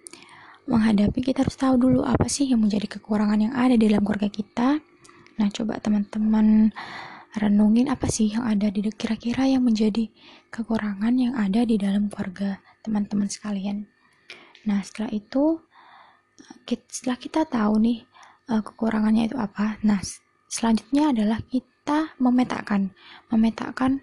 menghadapi 0.63 1.19
kita 1.19 1.43
harus 1.43 1.59
tahu 1.59 1.75
dulu 1.75 2.07
apa 2.07 2.27
sih 2.31 2.47
yang 2.47 2.63
menjadi 2.63 2.99
kekurangan 2.99 3.39
yang 3.39 3.53
ada 3.55 3.75
di 3.75 3.85
dalam 3.91 4.03
keluarga 4.07 4.31
kita. 4.31 4.69
Nah, 5.33 5.47
coba 5.49 5.81
teman-teman 5.81 6.71
renungin 7.33 7.89
apa 7.89 8.05
sih 8.05 8.29
yang 8.29 8.45
ada 8.45 8.69
di 8.69 8.85
kira-kira 8.93 9.49
yang 9.49 9.65
menjadi 9.65 10.07
kekurangan 10.53 11.13
yang 11.17 11.33
ada 11.33 11.65
di 11.65 11.81
dalam 11.81 12.05
keluarga 12.07 12.61
teman-teman 12.83 13.31
sekalian. 13.31 13.87
Nah, 14.67 14.83
setelah 14.83 15.09
itu 15.15 15.63
setelah 16.67 17.17
kita 17.17 17.47
tahu 17.47 17.79
nih 17.79 17.99
eh, 18.51 18.61
kekurangannya 18.61 19.31
itu 19.31 19.37
apa. 19.39 19.79
Nah, 19.87 19.99
selanjutnya 20.51 21.15
adalah 21.15 21.39
kita 21.47 22.15
memetakan 22.15 22.95
memetakan 23.27 23.99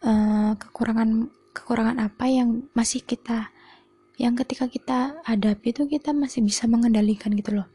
uh, 0.00 0.56
kekurangan 0.56 1.28
kekurangan 1.52 2.00
apa 2.00 2.24
yang 2.24 2.72
masih 2.72 3.04
kita 3.04 3.52
yang 4.16 4.32
ketika 4.32 4.64
kita 4.64 5.20
hadapi 5.28 5.76
itu 5.76 5.84
kita 5.84 6.16
masih 6.16 6.40
bisa 6.40 6.64
mengendalikan 6.64 7.28
gitu 7.36 7.60
loh 7.60 7.68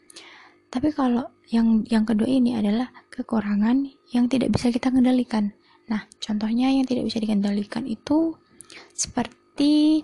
tapi 0.74 0.90
kalau 0.90 1.30
yang 1.54 1.86
yang 1.86 2.02
kedua 2.02 2.26
ini 2.26 2.58
adalah 2.58 2.90
kekurangan 3.14 3.94
yang 4.10 4.26
tidak 4.26 4.50
bisa 4.50 4.74
kita 4.74 4.90
kendalikan. 4.90 5.54
Nah, 5.86 6.10
contohnya 6.18 6.74
yang 6.74 6.90
tidak 6.90 7.06
bisa 7.06 7.22
dikendalikan 7.22 7.86
itu 7.86 8.34
seperti 8.98 10.02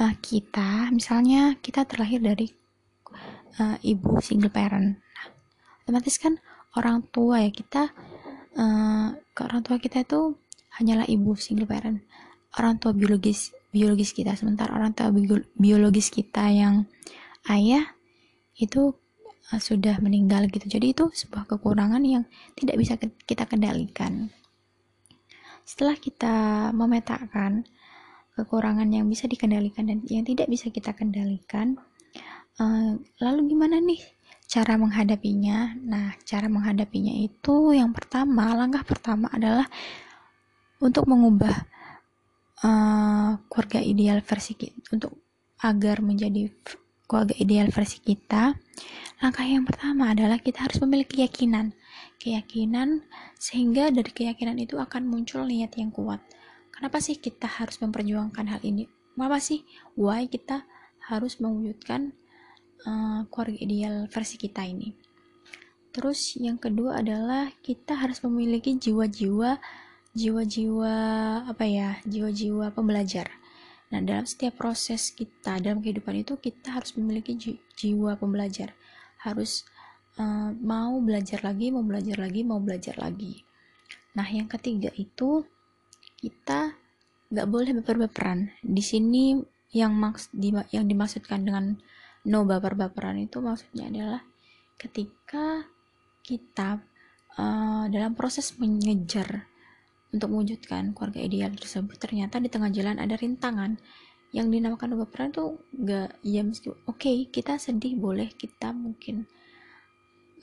uh, 0.00 0.14
kita, 0.24 0.88
misalnya 0.90 1.60
kita 1.60 1.84
terlahir 1.84 2.24
dari 2.24 2.48
uh, 3.60 3.76
ibu 3.84 4.18
single 4.24 4.48
parent. 4.48 4.96
Nah, 4.96 5.26
otomatis 5.84 6.16
kan 6.16 6.40
orang 6.80 7.04
tua 7.12 7.44
ya 7.44 7.50
kita 7.52 7.92
uh, 8.56 9.08
ke 9.36 9.40
orang 9.44 9.60
tua 9.60 9.76
kita 9.76 10.02
itu 10.02 10.34
hanyalah 10.80 11.04
ibu 11.04 11.36
single 11.36 11.68
parent. 11.68 12.00
Orang 12.56 12.80
tua 12.82 12.96
biologis 12.96 13.54
biologis 13.70 14.10
kita 14.10 14.34
sementara 14.34 14.74
orang 14.74 14.90
tua 14.90 15.14
biologis 15.54 16.10
kita 16.10 16.50
yang 16.50 16.90
ayah 17.46 17.86
itu 18.58 18.98
sudah 19.50 19.98
meninggal 19.98 20.46
gitu 20.46 20.78
jadi 20.78 20.94
itu 20.94 21.10
sebuah 21.10 21.46
kekurangan 21.46 22.02
yang 22.06 22.22
tidak 22.54 22.78
bisa 22.78 22.94
kita 23.26 23.46
kendalikan 23.46 24.30
setelah 25.66 25.94
kita 25.98 26.34
memetakan 26.74 27.66
kekurangan 28.42 28.88
yang 28.88 29.06
bisa 29.06 29.28
dikendalikan 29.28 29.86
dan 29.88 30.00
yang 30.08 30.24
tidak 30.24 30.48
bisa 30.48 30.72
kita 30.72 30.96
kendalikan 30.96 31.76
uh, 32.58 32.96
lalu 33.20 33.52
gimana 33.52 33.78
nih 33.78 34.00
cara 34.50 34.74
menghadapinya 34.80 35.76
nah 35.84 36.16
cara 36.26 36.48
menghadapinya 36.48 37.14
itu 37.20 37.76
yang 37.76 37.92
pertama 37.92 38.56
langkah 38.56 38.82
pertama 38.82 39.30
adalah 39.30 39.68
untuk 40.80 41.04
mengubah 41.06 41.54
uh, 42.64 43.36
keluarga 43.46 43.80
ideal 43.84 44.18
versi 44.24 44.56
kita 44.56 44.96
untuk 44.96 45.12
agar 45.60 46.00
menjadi 46.00 46.48
keluarga 47.10 47.34
ideal 47.42 47.66
versi 47.74 47.98
kita, 47.98 48.54
langkah 49.18 49.42
yang 49.42 49.66
pertama 49.66 50.14
adalah 50.14 50.38
kita 50.38 50.62
harus 50.62 50.78
memiliki 50.78 51.18
keyakinan. 51.20 51.74
Keyakinan 52.22 53.02
sehingga 53.34 53.90
dari 53.90 54.14
keyakinan 54.14 54.54
itu 54.62 54.78
akan 54.78 55.10
muncul 55.10 55.42
niat 55.42 55.74
yang 55.74 55.90
kuat. 55.90 56.22
Kenapa 56.80 56.96
sih 57.04 57.20
kita 57.20 57.44
harus 57.44 57.76
memperjuangkan 57.76 58.48
hal 58.48 58.64
ini? 58.64 58.88
Kenapa 59.12 59.36
sih 59.36 59.68
why 60.00 60.24
kita 60.32 60.64
harus 61.12 61.36
mewujudkan 61.36 62.16
uh, 62.88 63.28
keluarga 63.28 63.60
ideal 63.60 63.94
versi 64.08 64.40
kita 64.40 64.64
ini? 64.64 64.96
Terus 65.92 66.40
yang 66.40 66.56
kedua 66.56 67.04
adalah 67.04 67.52
kita 67.60 68.00
harus 68.00 68.24
memiliki 68.24 68.80
jiwa-jiwa 68.80 69.60
jiwa-jiwa 70.16 70.94
apa 71.52 71.64
ya? 71.68 72.00
jiwa-jiwa 72.08 72.72
pembelajar 72.72 73.28
Nah, 73.90 73.98
dalam 74.06 74.22
setiap 74.22 74.54
proses 74.54 75.10
kita 75.10 75.58
dalam 75.58 75.82
kehidupan 75.82 76.22
itu 76.22 76.38
kita 76.38 76.78
harus 76.78 76.94
memiliki 76.94 77.34
ji 77.34 77.50
jiwa 77.74 78.14
pembelajar. 78.14 78.70
Harus 79.18 79.66
uh, 80.14 80.54
mau 80.62 80.94
belajar 81.02 81.42
lagi, 81.42 81.74
mau 81.74 81.82
belajar 81.82 82.22
lagi, 82.22 82.40
mau 82.46 82.62
belajar 82.62 82.94
lagi. 83.02 83.42
Nah, 84.14 84.26
yang 84.30 84.46
ketiga 84.46 84.94
itu 84.94 85.42
kita 86.20 86.76
nggak 87.32 87.48
boleh 87.48 87.70
baper-baperan. 87.80 88.52
Di 88.60 88.84
sini 88.84 89.40
yang 89.72 89.96
maks 89.96 90.28
di, 90.30 90.52
yang 90.70 90.86
dimaksudkan 90.86 91.42
dengan 91.46 91.78
no 92.28 92.44
baper-baperan 92.44 93.16
itu 93.16 93.40
maksudnya 93.40 93.88
adalah 93.88 94.22
ketika 94.76 95.64
kita 96.20 96.84
uh, 97.40 97.84
dalam 97.88 98.12
proses 98.12 98.52
mengejar 98.60 99.48
untuk 100.10 100.28
mewujudkan 100.28 100.92
keluarga 100.92 101.22
ideal 101.22 101.54
tersebut, 101.54 101.96
ternyata 101.96 102.42
di 102.42 102.50
tengah 102.50 102.68
jalan 102.74 102.98
ada 102.98 103.14
rintangan 103.14 103.78
yang 104.30 104.46
dinamakan 104.50 104.94
baperan 104.94 105.34
itu 105.34 105.58
gak 105.74 106.14
ya 106.22 106.42
meski 106.46 106.70
oke 106.70 106.86
okay, 106.86 107.26
kita 107.26 107.58
sedih 107.58 107.98
boleh 107.98 108.30
kita 108.30 108.70
mungkin 108.70 109.26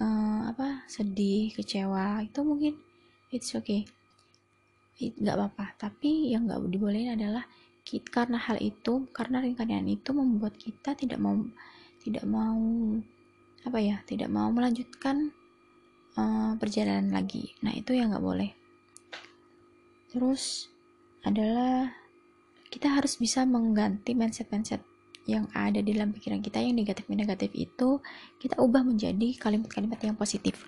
uh, 0.03 0.51
apa 0.51 0.83
sedih 0.91 1.55
kecewa 1.55 2.19
itu 2.19 2.39
mungkin 2.43 2.75
it's 3.31 3.55
okay 3.55 3.87
nggak 4.97 5.35
apa-apa. 5.37 5.65
Tapi 5.87 6.33
yang 6.33 6.49
nggak 6.49 6.67
dibolehin 6.73 7.13
adalah 7.13 7.45
kita, 7.87 8.09
karena 8.11 8.37
hal 8.41 8.57
itu 8.59 9.07
karena 9.15 9.39
rintangan 9.39 9.87
itu 9.87 10.09
membuat 10.11 10.59
kita 10.59 10.97
tidak 10.97 11.21
mau 11.21 11.39
tidak 12.03 12.25
mau 12.27 12.59
apa 13.63 13.79
ya 13.79 13.99
tidak 14.03 14.27
mau 14.31 14.47
melanjutkan 14.51 15.31
uh, 16.19 16.53
perjalanan 16.59 17.13
lagi. 17.13 17.55
Nah 17.63 17.71
itu 17.75 17.95
yang 17.95 18.11
nggak 18.11 18.25
boleh. 18.25 18.51
Terus 20.11 20.71
adalah 21.23 21.91
kita 22.67 22.91
harus 22.91 23.15
bisa 23.15 23.47
mengganti 23.47 24.11
mindset-mindset 24.11 24.83
yang 25.27 25.51
ada 25.51 25.83
di 25.83 25.91
dalam 25.91 26.15
pikiran 26.15 26.39
kita 26.39 26.63
yang 26.63 26.79
negatif-negatif 26.79 27.51
itu 27.51 27.99
kita 28.39 28.55
ubah 28.63 28.87
menjadi 28.87 29.35
kalimat-kalimat 29.35 29.99
yang 29.99 30.15
positif. 30.15 30.63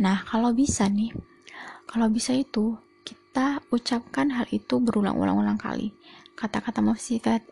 Nah, 0.00 0.24
kalau 0.24 0.56
bisa 0.56 0.88
nih, 0.88 1.12
kalau 1.84 2.08
bisa 2.08 2.32
itu 2.32 2.80
kita 3.38 3.62
ucapkan 3.70 4.34
hal 4.34 4.50
itu 4.50 4.82
berulang-ulang-ulang 4.82 5.62
kali. 5.62 5.94
Kata-kata 6.34 6.82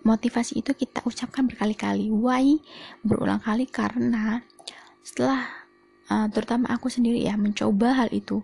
motivasi 0.02 0.58
itu 0.58 0.74
kita 0.74 0.98
ucapkan 1.06 1.46
berkali-kali. 1.46 2.10
Why? 2.10 2.58
Berulang 3.06 3.38
kali 3.38 3.70
karena 3.70 4.42
setelah 5.06 5.46
uh, 6.10 6.26
terutama 6.34 6.74
aku 6.74 6.90
sendiri 6.90 7.22
ya 7.22 7.38
mencoba 7.38 8.02
hal 8.02 8.10
itu 8.10 8.42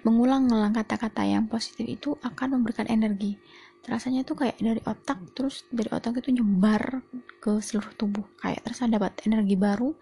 mengulang-ulang 0.00 0.72
kata-kata 0.72 1.28
yang 1.28 1.44
positif 1.44 1.84
itu 1.84 2.16
akan 2.24 2.56
memberikan 2.56 2.88
energi. 2.88 3.36
Rasanya 3.84 4.24
itu 4.24 4.32
kayak 4.32 4.56
dari 4.56 4.80
otak 4.88 5.20
terus 5.36 5.68
dari 5.68 5.92
otak 5.92 6.24
itu 6.24 6.32
nyebar 6.32 7.04
ke 7.36 7.60
seluruh 7.60 7.92
tubuh. 8.00 8.24
Kayak 8.40 8.64
terasa 8.64 8.88
dapat 8.88 9.20
energi 9.28 9.60
baru 9.60 9.92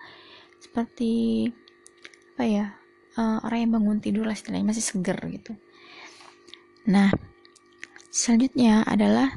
seperti 0.62 1.50
apa 2.38 2.44
ya 2.46 2.66
uh, 3.18 3.42
orang 3.42 3.58
yang 3.58 3.72
bangun 3.74 3.98
tidur 3.98 4.22
lah 4.22 4.38
istilahnya 4.38 4.70
masih 4.70 4.86
seger 4.86 5.18
gitu 5.34 5.58
nah 6.88 7.12
selanjutnya 8.08 8.84
adalah 8.88 9.36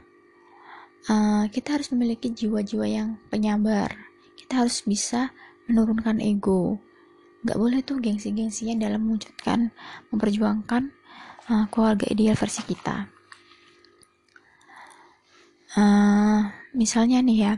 uh, 1.11 1.47
kita 1.51 1.79
harus 1.79 1.91
memiliki 1.91 2.31
jiwa-jiwa 2.31 2.85
yang 2.87 3.09
penyabar 3.27 4.03
kita 4.43 4.69
harus 4.69 4.85
bisa 4.85 5.33
menurunkan 5.65 6.19
ego. 6.19 6.77
Nggak 7.41 7.57
boleh 7.57 7.79
tuh 7.81 7.97
gengsi-gengsinya 7.97 8.85
dalam 8.85 9.07
mewujudkan 9.07 9.73
memperjuangkan 10.13 10.93
uh, 11.49 11.65
keluarga 11.73 12.05
ideal 12.11 12.35
versi 12.35 12.61
kita. 12.67 13.07
Uh, 15.73 16.53
misalnya 16.77 17.17
nih 17.25 17.49
ya 17.49 17.53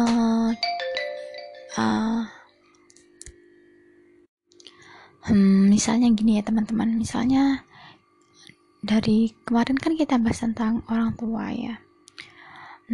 uh, 0.00 0.48
uh, 1.76 2.24
hmm, 5.28 5.68
misalnya 5.68 6.08
gini 6.16 6.40
ya 6.40 6.42
teman-teman 6.48 6.96
misalnya 6.96 7.60
dari 8.86 9.34
kemarin 9.42 9.74
kan 9.74 9.98
kita 9.98 10.14
bahas 10.22 10.46
tentang 10.46 10.86
orang 10.86 11.10
tua 11.18 11.50
ya. 11.50 11.74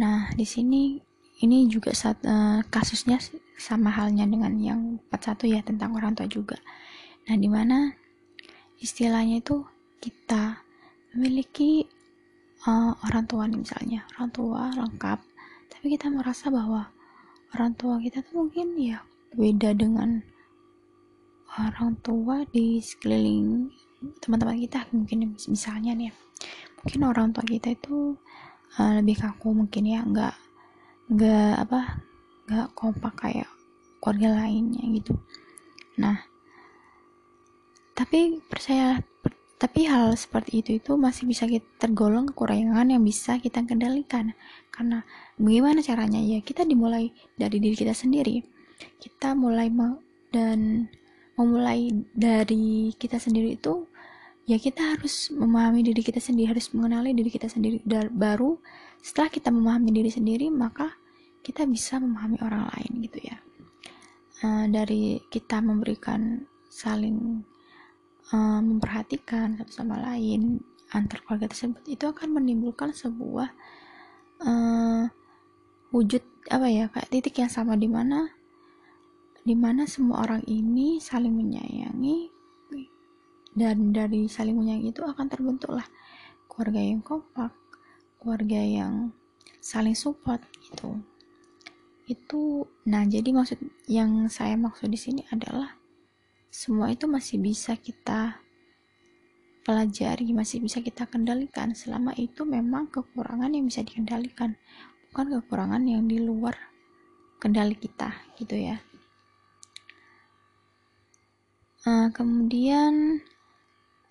Nah, 0.01 0.33
di 0.33 0.41
sini 0.41 0.97
ini 1.45 1.69
juga 1.69 1.93
saat, 1.93 2.17
uh, 2.25 2.65
kasusnya 2.73 3.21
sama 3.61 3.93
halnya 3.93 4.25
dengan 4.25 4.57
yang 4.57 4.97
41 5.13 5.53
ya 5.53 5.61
tentang 5.61 5.93
orang 5.93 6.17
tua 6.17 6.25
juga. 6.25 6.57
Nah, 7.29 7.37
di 7.37 7.45
mana 7.45 7.93
istilahnya 8.81 9.45
itu 9.45 9.61
kita 10.01 10.65
memiliki 11.13 11.85
uh, 12.65 12.97
orang 13.05 13.29
tua 13.29 13.45
nih 13.45 13.61
misalnya, 13.61 14.01
orang 14.17 14.33
tua 14.33 14.73
lengkap, 14.73 15.19
tapi 15.69 15.85
kita 15.93 16.09
merasa 16.09 16.49
bahwa 16.49 16.89
orang 17.53 17.77
tua 17.77 18.01
kita 18.01 18.25
tuh 18.25 18.49
mungkin 18.49 18.73
ya 18.81 19.05
beda 19.37 19.77
dengan 19.77 20.25
orang 21.53 21.93
tua 22.01 22.41
di 22.49 22.81
sekeliling 22.81 23.69
teman-teman 24.19 24.59
kita 24.59 24.85
mungkin 24.91 25.35
misalnya 25.47 25.91
nih 25.95 26.11
mungkin 26.83 27.01
orang 27.07 27.31
tua 27.31 27.45
kita 27.47 27.71
itu 27.71 28.19
uh, 28.79 28.93
lebih 28.99 29.19
kaku 29.23 29.55
mungkin 29.55 29.83
ya 29.87 30.03
nggak 30.03 30.35
nggak 31.13 31.53
apa 31.63 31.79
nggak 32.47 32.69
kompak 32.75 33.13
kayak 33.15 33.49
keluarga 34.03 34.43
lainnya 34.43 34.83
gitu. 34.99 35.15
Nah 35.99 36.19
tapi 37.93 38.41
percaya 38.49 38.99
per, 39.21 39.31
tapi 39.61 39.87
hal 39.87 40.11
seperti 40.17 40.59
itu 40.59 40.71
itu 40.81 40.97
masih 40.99 41.23
bisa 41.29 41.47
kita 41.47 41.63
tergolong 41.79 42.27
kekurangan 42.27 42.89
yang 42.89 42.99
bisa 42.99 43.39
kita 43.39 43.63
kendalikan. 43.63 44.35
Karena 44.73 45.05
bagaimana 45.39 45.79
caranya? 45.79 46.19
Ya 46.19 46.43
kita 46.43 46.67
dimulai 46.67 47.15
dari 47.39 47.63
diri 47.63 47.77
kita 47.77 47.95
sendiri. 47.95 48.43
Kita 48.99 49.37
mulai 49.37 49.71
dan 50.33 50.89
memulai 51.37 51.93
dari 52.11 52.91
kita 52.97 53.21
sendiri 53.21 53.55
itu 53.55 53.85
ya 54.43 54.59
kita 54.59 54.95
harus 54.95 55.31
memahami 55.31 55.87
diri 55.87 56.03
kita 56.03 56.19
sendiri 56.19 56.51
harus 56.51 56.67
mengenali 56.75 57.15
diri 57.15 57.31
kita 57.31 57.47
sendiri 57.47 57.79
baru 58.11 58.59
setelah 58.99 59.31
kita 59.31 59.49
memahami 59.51 59.89
diri 59.95 60.11
sendiri 60.11 60.51
maka 60.51 60.91
kita 61.43 61.67
bisa 61.67 61.99
memahami 61.99 62.39
orang 62.39 62.71
lain 62.71 62.91
gitu 63.03 63.19
ya. 63.19 63.37
Uh, 64.43 64.67
dari 64.67 65.23
kita 65.31 65.63
memberikan 65.63 66.43
saling 66.67 67.43
uh, 68.31 68.59
memperhatikan 68.59 69.55
satu 69.59 69.71
sama 69.83 69.99
lain 70.03 70.59
antar 70.91 71.23
keluarga 71.23 71.51
tersebut 71.51 71.83
itu 71.87 72.03
akan 72.07 72.39
menimbulkan 72.39 72.91
sebuah 72.91 73.49
uh, 74.43 75.07
wujud 75.95 76.23
apa 76.51 76.67
ya 76.67 76.85
kayak 76.91 77.09
titik 77.11 77.39
yang 77.39 77.51
sama 77.51 77.79
di 77.79 77.87
mana 77.87 78.27
di 79.43 79.55
mana 79.55 79.87
semua 79.87 80.23
orang 80.27 80.43
ini 80.47 80.99
saling 80.99 81.31
menyayangi 81.31 82.31
dan 83.53 83.93
dari 83.93 84.25
saling 84.25 84.57
menyayangi 84.57 84.89
itu 84.93 85.01
akan 85.05 85.25
terbentuklah 85.29 85.85
keluarga 86.49 86.81
yang 86.81 87.01
kompak 87.01 87.53
keluarga 88.23 88.63
yang 88.63 89.11
saling 89.59 89.99
support 89.99 90.39
gitu. 90.63 91.03
Itu 92.07 92.71
nah 92.87 93.03
jadi 93.03 93.35
maksud 93.35 93.59
yang 93.91 94.31
saya 94.31 94.55
maksud 94.55 94.87
di 94.87 94.95
sini 94.95 95.21
adalah 95.27 95.75
semua 96.47 96.87
itu 96.87 97.03
masih 97.03 97.43
bisa 97.43 97.75
kita 97.75 98.39
pelajari 99.67 100.31
masih 100.31 100.63
bisa 100.63 100.79
kita 100.79 101.03
kendalikan. 101.03 101.75
Selama 101.75 102.15
itu 102.15 102.47
memang 102.47 102.87
kekurangan 102.87 103.51
yang 103.51 103.67
bisa 103.67 103.83
dikendalikan 103.83 104.55
bukan 105.11 105.39
kekurangan 105.39 105.83
yang 105.83 106.07
di 106.07 106.23
luar 106.23 106.55
kendali 107.43 107.75
kita 107.75 108.15
gitu 108.39 108.55
ya. 108.55 108.79
Uh, 111.83 112.07
kemudian 112.15 113.19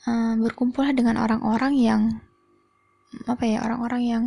uh, 0.07 0.35
berkumpullah 0.39 0.95
dengan 0.95 1.19
orang-orang 1.21 1.75
yang 1.77 2.03
apa 3.29 3.45
ya 3.45 3.61
orang-orang 3.61 4.03
yang 4.03 4.25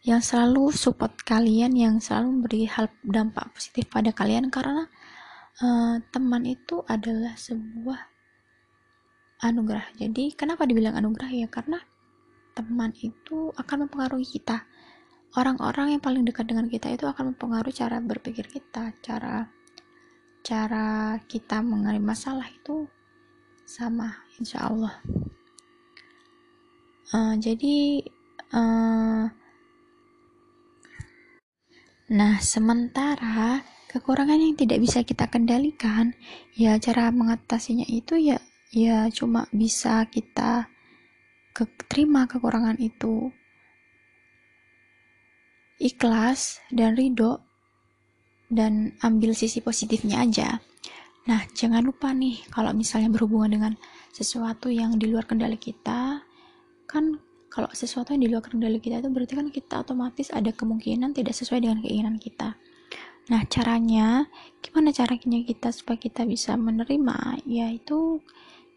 yang 0.00 0.24
selalu 0.24 0.72
support 0.72 1.12
kalian 1.22 1.76
yang 1.76 2.00
selalu 2.00 2.40
memberi 2.40 2.64
hal 2.66 2.88
dampak 3.04 3.52
positif 3.52 3.86
pada 3.92 4.10
kalian 4.16 4.48
karena 4.48 4.88
uh, 5.60 6.00
teman 6.08 6.42
itu 6.48 6.80
adalah 6.88 7.36
sebuah 7.36 8.00
anugerah. 9.44 9.92
Jadi 10.00 10.32
kenapa 10.32 10.64
dibilang 10.64 10.96
anugerah 10.96 11.30
ya? 11.32 11.48
Karena 11.52 11.76
teman 12.56 12.96
itu 12.96 13.52
akan 13.56 13.86
mempengaruhi 13.86 14.24
kita. 14.24 14.64
Orang-orang 15.36 15.94
yang 15.94 16.02
paling 16.02 16.26
dekat 16.26 16.48
dengan 16.50 16.66
kita 16.66 16.90
itu 16.90 17.06
akan 17.06 17.36
mempengaruhi 17.36 17.70
cara 17.70 18.02
berpikir 18.02 18.50
kita 18.50 18.90
cara 18.98 19.46
cara 20.42 21.14
kita 21.30 21.62
mengalami 21.62 22.02
masalah 22.02 22.48
itu 22.50 22.90
sama 23.70 24.26
insya 24.34 24.66
Allah. 24.66 24.98
Uh, 27.14 27.38
jadi 27.38 28.02
uh, 28.50 29.30
nah 32.10 32.34
sementara 32.42 33.62
kekurangan 33.86 34.42
yang 34.42 34.58
tidak 34.58 34.82
bisa 34.82 35.06
kita 35.06 35.30
kendalikan 35.30 36.10
ya 36.58 36.74
cara 36.82 37.14
mengatasinya 37.14 37.86
itu 37.86 38.18
ya 38.18 38.42
ya 38.74 39.06
cuma 39.14 39.46
bisa 39.54 40.02
kita 40.10 40.66
ke, 41.54 41.70
terima 41.86 42.26
kekurangan 42.26 42.74
itu. 42.82 43.30
Ikhlas 45.80 46.58
dan 46.74 46.98
ridho 46.98 47.40
dan 48.50 48.98
ambil 49.00 49.32
sisi 49.32 49.62
positifnya 49.62 50.26
aja 50.26 50.58
Nah, 51.30 51.46
jangan 51.54 51.86
lupa 51.86 52.10
nih, 52.10 52.42
kalau 52.50 52.74
misalnya 52.74 53.06
berhubungan 53.06 53.54
dengan 53.54 53.72
sesuatu 54.10 54.66
yang 54.66 54.98
di 54.98 55.06
luar 55.06 55.30
kendali 55.30 55.54
kita, 55.54 56.26
kan 56.90 57.04
kalau 57.46 57.70
sesuatu 57.70 58.10
yang 58.10 58.26
di 58.26 58.30
luar 58.34 58.42
kendali 58.42 58.82
kita 58.82 58.98
itu 58.98 59.06
berarti 59.14 59.38
kan 59.38 59.46
kita 59.46 59.86
otomatis 59.86 60.34
ada 60.34 60.50
kemungkinan 60.50 61.14
tidak 61.14 61.38
sesuai 61.38 61.62
dengan 61.62 61.78
keinginan 61.86 62.18
kita. 62.18 62.58
Nah, 63.30 63.46
caranya, 63.46 64.26
gimana 64.58 64.90
caranya 64.90 65.38
kita 65.46 65.70
supaya 65.70 66.02
kita 66.02 66.26
bisa 66.26 66.58
menerima? 66.58 67.46
Yaitu 67.46 68.18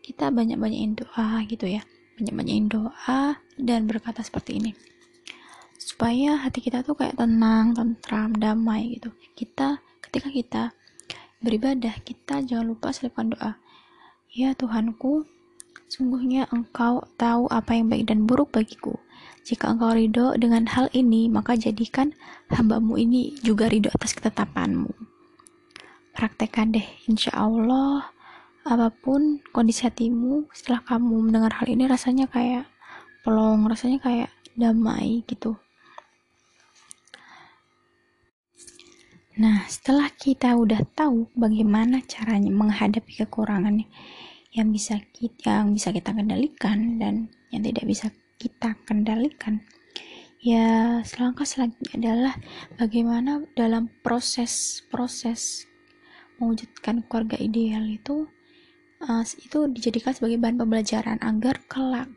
kita 0.05 0.29
banyak-banyakin 0.29 0.93
doa 0.93 1.41
gitu 1.49 1.65
ya. 1.65 1.81
Banyak-banyakin 2.21 2.69
doa 2.69 3.41
dan 3.57 3.89
berkata 3.89 4.21
seperti 4.21 4.61
ini. 4.61 4.71
Supaya 5.81 6.37
hati 6.37 6.61
kita 6.61 6.85
tuh 6.85 6.93
kayak 6.93 7.17
tenang, 7.17 7.73
tentram, 7.73 8.29
damai 8.37 8.93
gitu. 8.93 9.09
Kita 9.33 9.81
ketika 10.05 10.29
kita 10.29 10.63
beribadah, 11.43 11.99
kita 12.01 12.41
jangan 12.41 12.73
lupa 12.73 12.95
selipkan 12.95 13.35
doa. 13.35 13.59
Ya 14.33 14.55
Tuhanku, 14.57 15.27
sungguhnya 15.91 16.49
Engkau 16.49 17.05
tahu 17.19 17.45
apa 17.53 17.77
yang 17.77 17.91
baik 17.91 18.09
dan 18.09 18.25
buruk 18.25 18.49
bagiku. 18.55 18.97
Jika 19.43 19.69
Engkau 19.75 19.93
ridho 19.93 20.33
dengan 20.39 20.65
hal 20.71 20.89
ini, 20.95 21.27
maka 21.27 21.53
jadikan 21.59 22.15
hambamu 22.49 22.97
ini 22.97 23.35
juga 23.43 23.69
ridho 23.69 23.91
atas 23.93 24.15
ketetapanmu. 24.15 24.89
Praktekkan 26.15 26.73
deh, 26.73 26.87
insya 27.05 27.35
Allah, 27.35 28.09
apa 28.63 28.89
pun 28.89 29.43
kondisi 29.51 29.83
hatimu, 29.83 30.47
setelah 30.55 30.81
kamu 30.87 31.27
mendengar 31.29 31.59
hal 31.59 31.67
ini 31.67 31.83
rasanya 31.85 32.31
kayak 32.31 32.65
pelong, 33.27 33.67
rasanya 33.67 33.99
kayak 33.99 34.29
damai 34.55 35.27
gitu. 35.27 35.59
Nah, 39.33 39.65
setelah 39.65 40.13
kita 40.13 40.53
udah 40.53 40.85
tahu 40.93 41.25
bagaimana 41.33 42.05
caranya 42.05 42.53
menghadapi 42.53 43.25
kekurangan 43.25 43.81
yang 44.53 44.69
bisa 44.69 45.01
kita 45.09 45.65
yang 45.65 45.73
bisa 45.73 45.89
kita 45.89 46.13
kendalikan 46.13 47.01
dan 47.01 47.33
yang 47.49 47.65
tidak 47.65 47.85
bisa 47.89 48.13
kita 48.37 48.77
kendalikan 48.85 49.65
ya 50.43 50.99
selangkah 51.01 51.47
selanjutnya 51.47 51.95
adalah 51.97 52.35
bagaimana 52.75 53.41
dalam 53.57 53.89
proses-proses 54.05 55.65
mewujudkan 56.37 57.01
keluarga 57.07 57.39
ideal 57.39 57.87
itu 57.87 58.29
uh, 59.01 59.23
itu 59.23 59.71
dijadikan 59.71 60.13
sebagai 60.13 60.37
bahan 60.37 60.59
pembelajaran 60.59 61.17
agar 61.23 61.63
kelak 61.65 62.11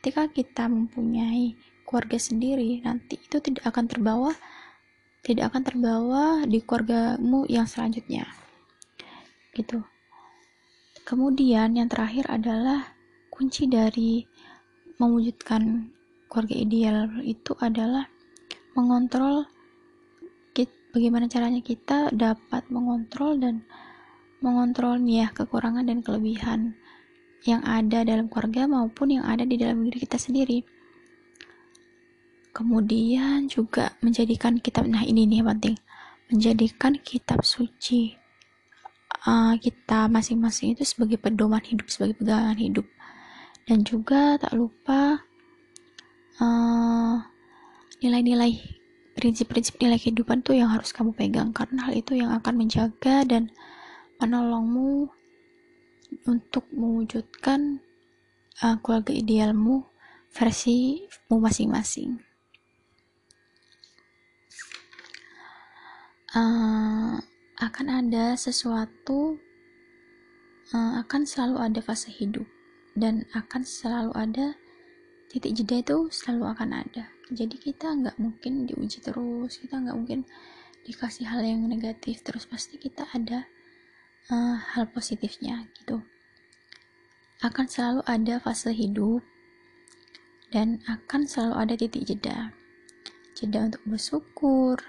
ketika 0.00 0.30
kita 0.30 0.64
mempunyai 0.70 1.58
keluarga 1.84 2.16
sendiri 2.16 2.80
nanti 2.80 3.20
itu 3.20 3.42
tidak 3.42 3.66
akan 3.68 3.90
terbawa 3.90 4.32
tidak 5.24 5.50
akan 5.50 5.62
terbawa 5.64 6.24
di 6.44 6.60
keluargamu 6.60 7.48
yang 7.48 7.64
selanjutnya 7.64 8.28
gitu 9.56 9.80
kemudian 11.08 11.74
yang 11.74 11.88
terakhir 11.88 12.28
adalah 12.28 12.94
kunci 13.32 13.66
dari 13.66 14.22
mewujudkan 15.00 15.90
keluarga 16.30 16.54
ideal 16.54 17.08
itu 17.26 17.56
adalah 17.58 18.06
mengontrol 18.78 19.48
bagaimana 20.94 21.26
caranya 21.26 21.58
kita 21.58 22.14
dapat 22.14 22.70
mengontrol 22.70 23.34
dan 23.34 23.66
mengontrol 24.38 25.02
ya 25.02 25.26
kekurangan 25.34 25.82
dan 25.82 26.06
kelebihan 26.06 26.78
yang 27.42 27.60
ada 27.66 28.06
dalam 28.06 28.30
keluarga 28.30 28.70
maupun 28.70 29.18
yang 29.18 29.26
ada 29.26 29.42
di 29.42 29.58
dalam 29.58 29.82
diri 29.84 30.06
kita 30.06 30.16
sendiri. 30.16 30.62
Kemudian 32.54 33.50
juga 33.50 33.98
menjadikan 33.98 34.62
kitab, 34.62 34.86
nah 34.86 35.02
ini 35.02 35.26
nih 35.26 35.42
penting, 35.42 35.74
menjadikan 36.30 36.94
kitab 37.02 37.42
suci 37.42 38.14
uh, 39.26 39.58
kita 39.58 40.06
masing-masing 40.06 40.78
itu 40.78 40.86
sebagai 40.86 41.18
pedoman 41.18 41.60
hidup, 41.66 41.90
sebagai 41.90 42.14
pegangan 42.22 42.54
hidup. 42.54 42.86
Dan 43.66 43.82
juga 43.82 44.38
tak 44.38 44.54
lupa 44.54 45.24
Eh, 46.34 47.16
nilai-nilai 48.02 48.58
uh, 48.58 48.62
prinsip-prinsip 49.14 49.78
nilai 49.78 50.02
kehidupan 50.02 50.42
tuh 50.42 50.58
yang 50.58 50.66
harus 50.66 50.90
kamu 50.90 51.14
pegang 51.14 51.54
karena 51.54 51.86
hal 51.86 51.94
itu 51.94 52.18
yang 52.18 52.34
akan 52.34 52.58
menjaga 52.58 53.22
dan 53.22 53.54
menolongmu 54.18 55.14
untuk 56.26 56.66
mewujudkan 56.74 57.78
uh, 58.66 58.74
keluarga 58.82 59.14
idealmu 59.14 59.86
versimu 60.34 61.38
masing-masing. 61.38 62.18
Uh, 66.34 67.22
akan 67.62 67.86
ada 67.86 68.34
sesuatu, 68.34 69.38
uh, 70.74 70.98
akan 70.98 71.22
selalu 71.22 71.62
ada 71.62 71.78
fase 71.78 72.10
hidup, 72.10 72.42
dan 72.98 73.22
akan 73.38 73.62
selalu 73.62 74.10
ada 74.18 74.58
titik 75.30 75.54
jeda 75.54 75.78
itu 75.78 76.10
selalu 76.10 76.50
akan 76.50 76.82
ada. 76.82 77.06
Jadi 77.30 77.54
kita 77.54 77.86
nggak 77.86 78.18
mungkin 78.18 78.66
diuji 78.66 78.98
terus 78.98 79.62
kita 79.62 79.78
nggak 79.78 79.94
mungkin 79.94 80.20
dikasih 80.82 81.30
hal 81.30 81.46
yang 81.46 81.64
negatif 81.70 82.20
terus 82.26 82.50
pasti 82.50 82.82
kita 82.82 83.06
ada 83.14 83.46
uh, 84.34 84.58
hal 84.74 84.90
positifnya 84.90 85.70
gitu. 85.78 86.02
Akan 87.46 87.70
selalu 87.70 88.02
ada 88.10 88.42
fase 88.42 88.74
hidup 88.74 89.22
dan 90.50 90.82
akan 90.90 91.30
selalu 91.30 91.54
ada 91.62 91.74
titik 91.78 92.10
jeda. 92.10 92.50
Jeda 93.38 93.70
untuk 93.70 93.82
bersyukur 93.86 94.82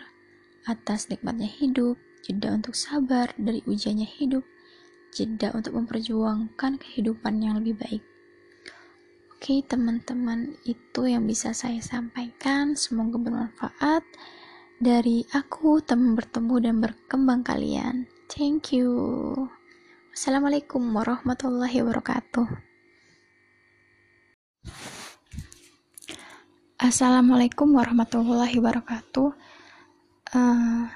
atas 0.65 1.07
nikmatnya 1.07 1.47
hidup 1.47 1.97
jeda 2.25 2.57
untuk 2.57 2.73
sabar 2.73 3.31
dari 3.37 3.61
ujiannya 3.65 4.05
hidup 4.05 4.43
jeda 5.13 5.53
untuk 5.53 5.77
memperjuangkan 5.77 6.81
kehidupan 6.81 7.39
yang 7.39 7.61
lebih 7.61 7.77
baik 7.77 8.03
Oke, 9.45 9.61
teman-teman, 9.61 10.57
itu 10.65 11.05
yang 11.05 11.29
bisa 11.29 11.53
saya 11.53 11.77
sampaikan. 11.77 12.73
Semoga 12.73 13.21
bermanfaat 13.21 14.01
dari 14.81 15.21
aku, 15.37 15.85
teman 15.85 16.17
bertemu 16.17 16.55
dan 16.65 16.75
berkembang 16.81 17.45
kalian. 17.45 18.09
Thank 18.25 18.73
you. 18.73 18.89
Wassalamualaikum 20.09 20.81
warahmatullahi 20.81 21.77
wabarakatuh. 21.77 22.47
Assalamualaikum 26.81 27.69
warahmatullahi 27.69 28.57
wabarakatuh. 28.57 29.29
Uh, 30.35 30.91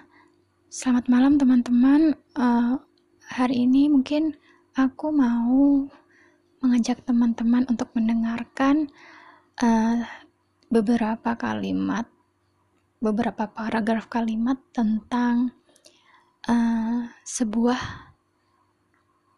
selamat 0.68 1.08
malam 1.08 1.40
teman-teman. 1.40 2.12
Uh, 2.36 2.76
hari 3.24 3.64
ini 3.64 3.88
mungkin 3.88 4.36
aku 4.76 5.16
mau 5.16 5.88
mengajak 6.60 7.08
teman-teman 7.08 7.64
untuk 7.72 7.88
mendengarkan 7.96 8.92
uh, 9.64 10.04
beberapa 10.68 11.40
kalimat, 11.40 12.04
beberapa 13.00 13.48
paragraf 13.48 14.12
kalimat 14.12 14.60
tentang 14.76 15.56
uh, 16.44 17.08
sebuah 17.24 17.80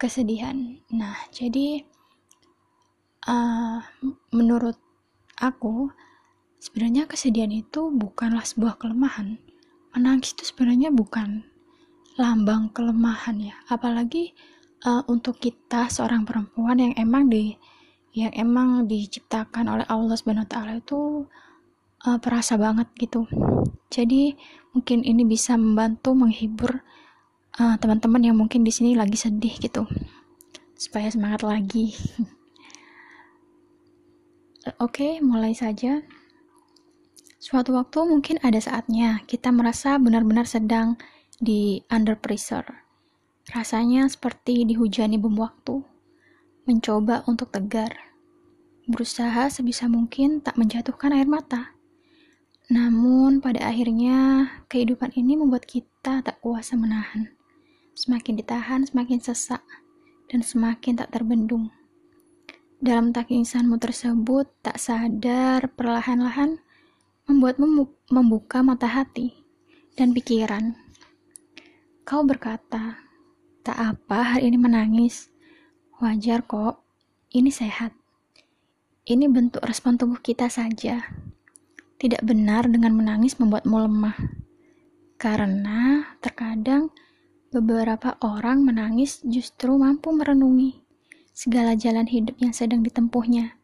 kesedihan. 0.02 0.82
Nah, 0.90 1.14
jadi 1.30 1.78
uh, 3.30 3.78
menurut 4.34 4.82
aku 5.38 5.94
sebenarnya 6.58 7.06
kesedihan 7.06 7.54
itu 7.54 7.86
bukanlah 7.94 8.42
sebuah 8.42 8.82
kelemahan. 8.82 9.51
Menangis 9.92 10.32
itu 10.32 10.48
sebenarnya 10.48 10.88
bukan 10.88 11.44
lambang 12.16 12.72
kelemahan 12.72 13.36
ya, 13.40 13.56
apalagi 13.68 14.32
uh, 14.84 15.04
untuk 15.08 15.40
kita 15.40 15.88
seorang 15.88 16.24
perempuan 16.24 16.80
yang 16.80 16.92
emang 16.96 17.28
di 17.28 17.56
yang 18.12 18.32
emang 18.36 18.84
diciptakan 18.84 19.72
oleh 19.72 19.86
Allah 19.88 20.12
Subhanahu 20.12 20.44
taala 20.44 20.76
itu 20.76 21.24
uh, 22.04 22.18
perasa 22.20 22.60
banget 22.60 22.88
gitu. 23.00 23.24
Jadi 23.88 24.36
mungkin 24.76 25.04
ini 25.04 25.24
bisa 25.24 25.56
membantu 25.56 26.12
menghibur 26.12 26.84
uh, 27.56 27.76
teman-teman 27.80 28.22
yang 28.32 28.36
mungkin 28.36 28.64
di 28.64 28.72
sini 28.72 28.92
lagi 28.92 29.16
sedih 29.16 29.56
gitu. 29.56 29.88
Supaya 30.76 31.08
semangat 31.08 31.44
lagi. 31.44 31.92
Oke, 34.78 34.78
okay, 34.78 35.12
mulai 35.24 35.56
saja. 35.56 36.04
Suatu 37.42 37.74
waktu 37.74 38.06
mungkin 38.06 38.38
ada 38.38 38.62
saatnya 38.62 39.26
kita 39.26 39.50
merasa 39.50 39.98
benar-benar 39.98 40.46
sedang 40.46 40.94
di 41.42 41.82
under 41.90 42.14
pressure 42.14 42.82
Rasanya 43.50 44.06
seperti 44.06 44.62
dihujani 44.62 45.18
bom 45.18 45.34
waktu, 45.34 45.82
mencoba 46.70 47.26
untuk 47.26 47.50
tegar, 47.50 47.90
berusaha 48.86 49.50
sebisa 49.50 49.90
mungkin 49.90 50.38
tak 50.38 50.54
menjatuhkan 50.54 51.10
air 51.10 51.26
mata. 51.26 51.74
Namun 52.70 53.42
pada 53.42 53.66
akhirnya 53.66 54.46
kehidupan 54.70 55.18
ini 55.18 55.34
membuat 55.34 55.66
kita 55.66 56.22
tak 56.22 56.38
kuasa 56.38 56.78
menahan. 56.78 57.34
Semakin 57.98 58.38
ditahan, 58.38 58.86
semakin 58.86 59.18
sesak, 59.18 59.66
dan 60.30 60.46
semakin 60.46 61.02
tak 61.02 61.10
terbendung. 61.10 61.74
Dalam 62.78 63.10
takisanmu 63.10 63.82
tersebut, 63.82 64.46
tak 64.62 64.78
sadar 64.78 65.66
perlahan-lahan 65.74 66.62
membuatmu 67.30 67.86
membuka 68.10 68.60
mata 68.66 68.90
hati 68.90 69.30
dan 69.94 70.10
pikiran. 70.10 70.74
Kau 72.02 72.26
berkata, 72.26 72.98
Tak 73.62 73.78
apa 73.78 74.34
hari 74.34 74.50
ini 74.50 74.58
menangis. 74.58 75.30
Wajar 76.02 76.42
kok, 76.42 76.82
ini 77.30 77.54
sehat. 77.54 77.94
Ini 79.06 79.30
bentuk 79.30 79.62
respon 79.62 79.94
tubuh 79.94 80.18
kita 80.18 80.50
saja. 80.50 80.98
Tidak 82.02 82.26
benar 82.26 82.66
dengan 82.66 82.98
menangis 82.98 83.38
membuatmu 83.38 83.76
lemah. 83.86 84.18
Karena 85.14 86.02
terkadang 86.18 86.90
beberapa 87.54 88.18
orang 88.18 88.66
menangis 88.66 89.22
justru 89.22 89.78
mampu 89.78 90.10
merenungi 90.10 90.82
segala 91.30 91.78
jalan 91.78 92.10
hidup 92.10 92.34
yang 92.42 92.50
sedang 92.50 92.82
ditempuhnya. 92.82 93.61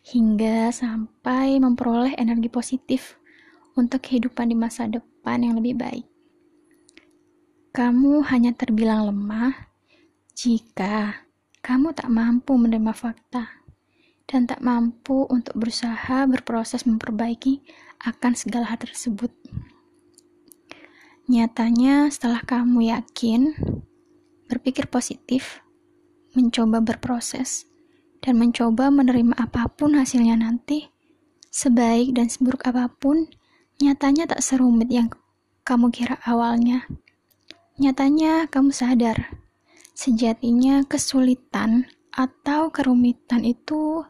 Hingga 0.00 0.72
sampai 0.72 1.60
memperoleh 1.60 2.16
energi 2.16 2.48
positif 2.48 3.20
untuk 3.76 4.00
kehidupan 4.04 4.48
di 4.48 4.56
masa 4.56 4.88
depan 4.88 5.44
yang 5.44 5.60
lebih 5.60 5.76
baik. 5.76 6.06
Kamu 7.70 8.26
hanya 8.26 8.50
terbilang 8.56 9.12
lemah 9.12 9.54
jika 10.34 11.28
kamu 11.60 11.94
tak 11.94 12.08
mampu 12.10 12.56
menerima 12.56 12.90
fakta 12.96 13.60
dan 14.26 14.48
tak 14.48 14.58
mampu 14.58 15.28
untuk 15.30 15.54
berusaha 15.54 16.26
berproses 16.26 16.82
memperbaiki 16.82 17.62
akan 18.02 18.32
segala 18.34 18.74
hal 18.74 18.80
tersebut. 18.80 19.30
Nyatanya, 21.30 22.10
setelah 22.10 22.42
kamu 22.42 22.90
yakin, 22.90 23.54
berpikir 24.50 24.90
positif, 24.90 25.62
mencoba 26.34 26.82
berproses, 26.82 27.69
dan 28.20 28.36
mencoba 28.36 28.92
menerima 28.92 29.36
apa 29.36 29.68
pun 29.72 29.96
hasilnya 29.96 30.36
nanti, 30.36 30.88
sebaik 31.48 32.12
dan 32.16 32.28
seburuk 32.28 32.64
apa 32.68 32.92
pun, 32.92 33.28
nyatanya 33.80 34.28
tak 34.28 34.44
serumit 34.44 34.92
yang 34.92 35.08
kamu 35.64 35.88
kira 35.88 36.20
awalnya. 36.24 36.84
Nyatanya 37.80 38.46
kamu 38.52 38.76
sadar, 38.76 39.40
sejatinya 39.96 40.84
kesulitan 40.84 41.88
atau 42.12 42.68
kerumitan 42.68 43.40
itu 43.40 44.04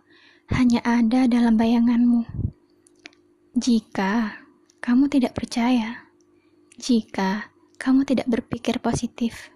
hanya 0.50 0.82
ada 0.82 1.30
dalam 1.30 1.54
bayanganmu. 1.54 2.26
Jika 3.54 4.42
kamu 4.82 5.06
tidak 5.06 5.38
percaya, 5.38 6.10
jika 6.80 7.50
kamu 7.78 8.02
tidak 8.08 8.26
berpikir 8.26 8.82
positif, 8.82 9.54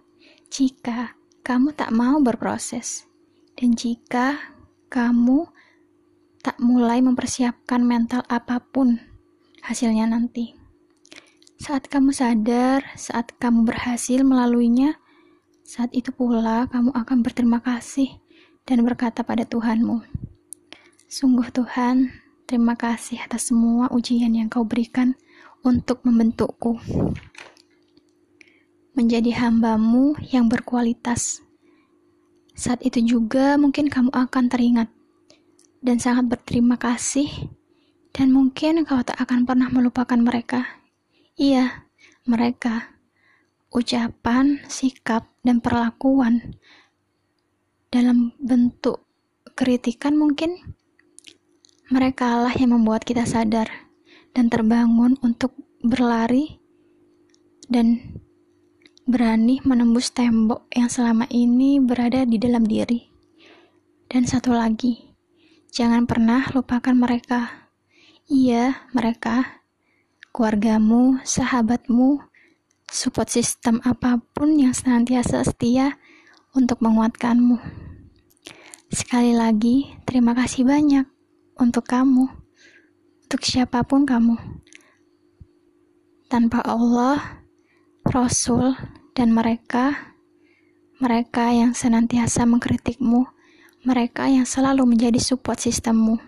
jika 0.52 1.18
kamu 1.42 1.74
tak 1.74 1.90
mau 1.90 2.22
berproses, 2.22 3.08
dan 3.54 3.74
jika 3.74 4.38
kamu 4.90 5.46
tak 6.44 6.60
mulai 6.60 7.00
mempersiapkan 7.00 7.80
mental 7.80 8.20
apa 8.28 8.60
pun 8.60 9.00
hasilnya 9.64 10.04
nanti. 10.10 10.52
Saat 11.56 11.88
kamu 11.88 12.12
sadar, 12.12 12.84
saat 12.98 13.32
kamu 13.40 13.64
berhasil 13.64 14.20
melaluinya, 14.20 15.00
saat 15.64 15.88
itu 15.96 16.12
pula 16.12 16.68
kamu 16.68 16.92
akan 16.92 17.18
berterima 17.24 17.64
kasih 17.64 18.20
dan 18.68 18.84
berkata 18.84 19.24
pada 19.24 19.48
Tuhanmu, 19.48 20.04
Sungguh 21.08 21.48
Tuhan, 21.54 22.10
terima 22.44 22.76
kasih 22.76 23.22
atas 23.24 23.48
semua 23.48 23.88
ujian 23.94 24.34
yang 24.34 24.52
kau 24.52 24.66
berikan 24.66 25.16
untuk 25.64 26.04
membentukku 26.04 26.76
menjadi 28.94 29.34
hambamu 29.42 30.14
yang 30.30 30.46
berkualitas. 30.46 31.42
Saat 32.54 32.86
itu 32.86 33.02
juga 33.02 33.58
mungkin 33.58 33.90
kamu 33.90 34.14
akan 34.14 34.46
teringat 34.46 34.86
dan 35.82 35.98
sangat 35.98 36.30
berterima 36.30 36.78
kasih 36.78 37.50
dan 38.14 38.30
mungkin 38.30 38.86
kau 38.86 39.02
tak 39.02 39.18
akan 39.18 39.42
pernah 39.42 39.68
melupakan 39.74 40.16
mereka. 40.16 40.62
Iya, 41.34 41.90
mereka. 42.30 42.94
Ucapan, 43.74 44.62
sikap, 44.70 45.26
dan 45.42 45.58
perlakuan 45.58 46.56
dalam 47.90 48.32
bentuk 48.38 49.04
kritikan 49.58 50.14
mungkin 50.14 50.56
mereka 51.92 52.42
lah 52.42 52.54
yang 52.56 52.74
membuat 52.74 53.04
kita 53.04 53.28
sadar 53.28 53.68
dan 54.32 54.48
terbangun 54.48 55.20
untuk 55.20 55.52
berlari 55.84 56.58
dan 57.68 58.18
berani 59.04 59.60
menembus 59.68 60.16
tembok 60.16 60.64
yang 60.72 60.88
selama 60.88 61.28
ini 61.28 61.76
berada 61.76 62.24
di 62.24 62.40
dalam 62.40 62.64
diri. 62.64 63.04
Dan 64.08 64.24
satu 64.24 64.56
lagi, 64.56 65.12
jangan 65.68 66.08
pernah 66.08 66.48
lupakan 66.56 66.96
mereka. 66.96 67.68
Iya, 68.24 68.88
mereka, 68.96 69.60
keluargamu, 70.32 71.20
sahabatmu, 71.20 72.24
support 72.88 73.28
sistem 73.28 73.84
apa 73.84 74.24
pun 74.32 74.56
yang 74.56 74.72
senantiasa 74.72 75.44
setia 75.44 76.00
untuk 76.56 76.80
menguatkanmu. 76.80 77.60
Sekali 78.88 79.36
lagi, 79.36 79.92
terima 80.08 80.32
kasih 80.32 80.64
banyak 80.64 81.04
untuk 81.60 81.84
kamu, 81.84 82.30
untuk 83.28 83.42
siapa 83.44 83.84
pun 83.84 84.08
kamu. 84.08 84.40
Tanpa 86.32 86.64
Allah, 86.64 87.43
Rasul, 88.04 88.76
dan 89.16 89.32
mereka, 89.32 90.12
mereka 91.00 91.48
yang 91.54 91.72
senantiasa 91.72 92.44
mengkritikmu, 92.44 93.24
mereka 93.86 94.28
yang 94.28 94.44
selalu 94.44 94.84
menjadi 94.84 95.16
support 95.22 95.62
sistemmu. 95.62 96.20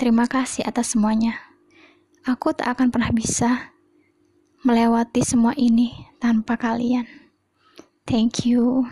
Terima 0.00 0.24
kasih 0.24 0.64
atas 0.64 0.96
semuanya. 0.96 1.36
Aku 2.24 2.56
tak 2.56 2.72
akan 2.76 2.88
pernah 2.88 3.12
bisa 3.12 3.76
melewati 4.64 5.20
semua 5.20 5.52
ini 5.56 5.92
tanpa 6.20 6.56
kalian. 6.56 7.04
Thank 8.08 8.48
you. 8.48 8.88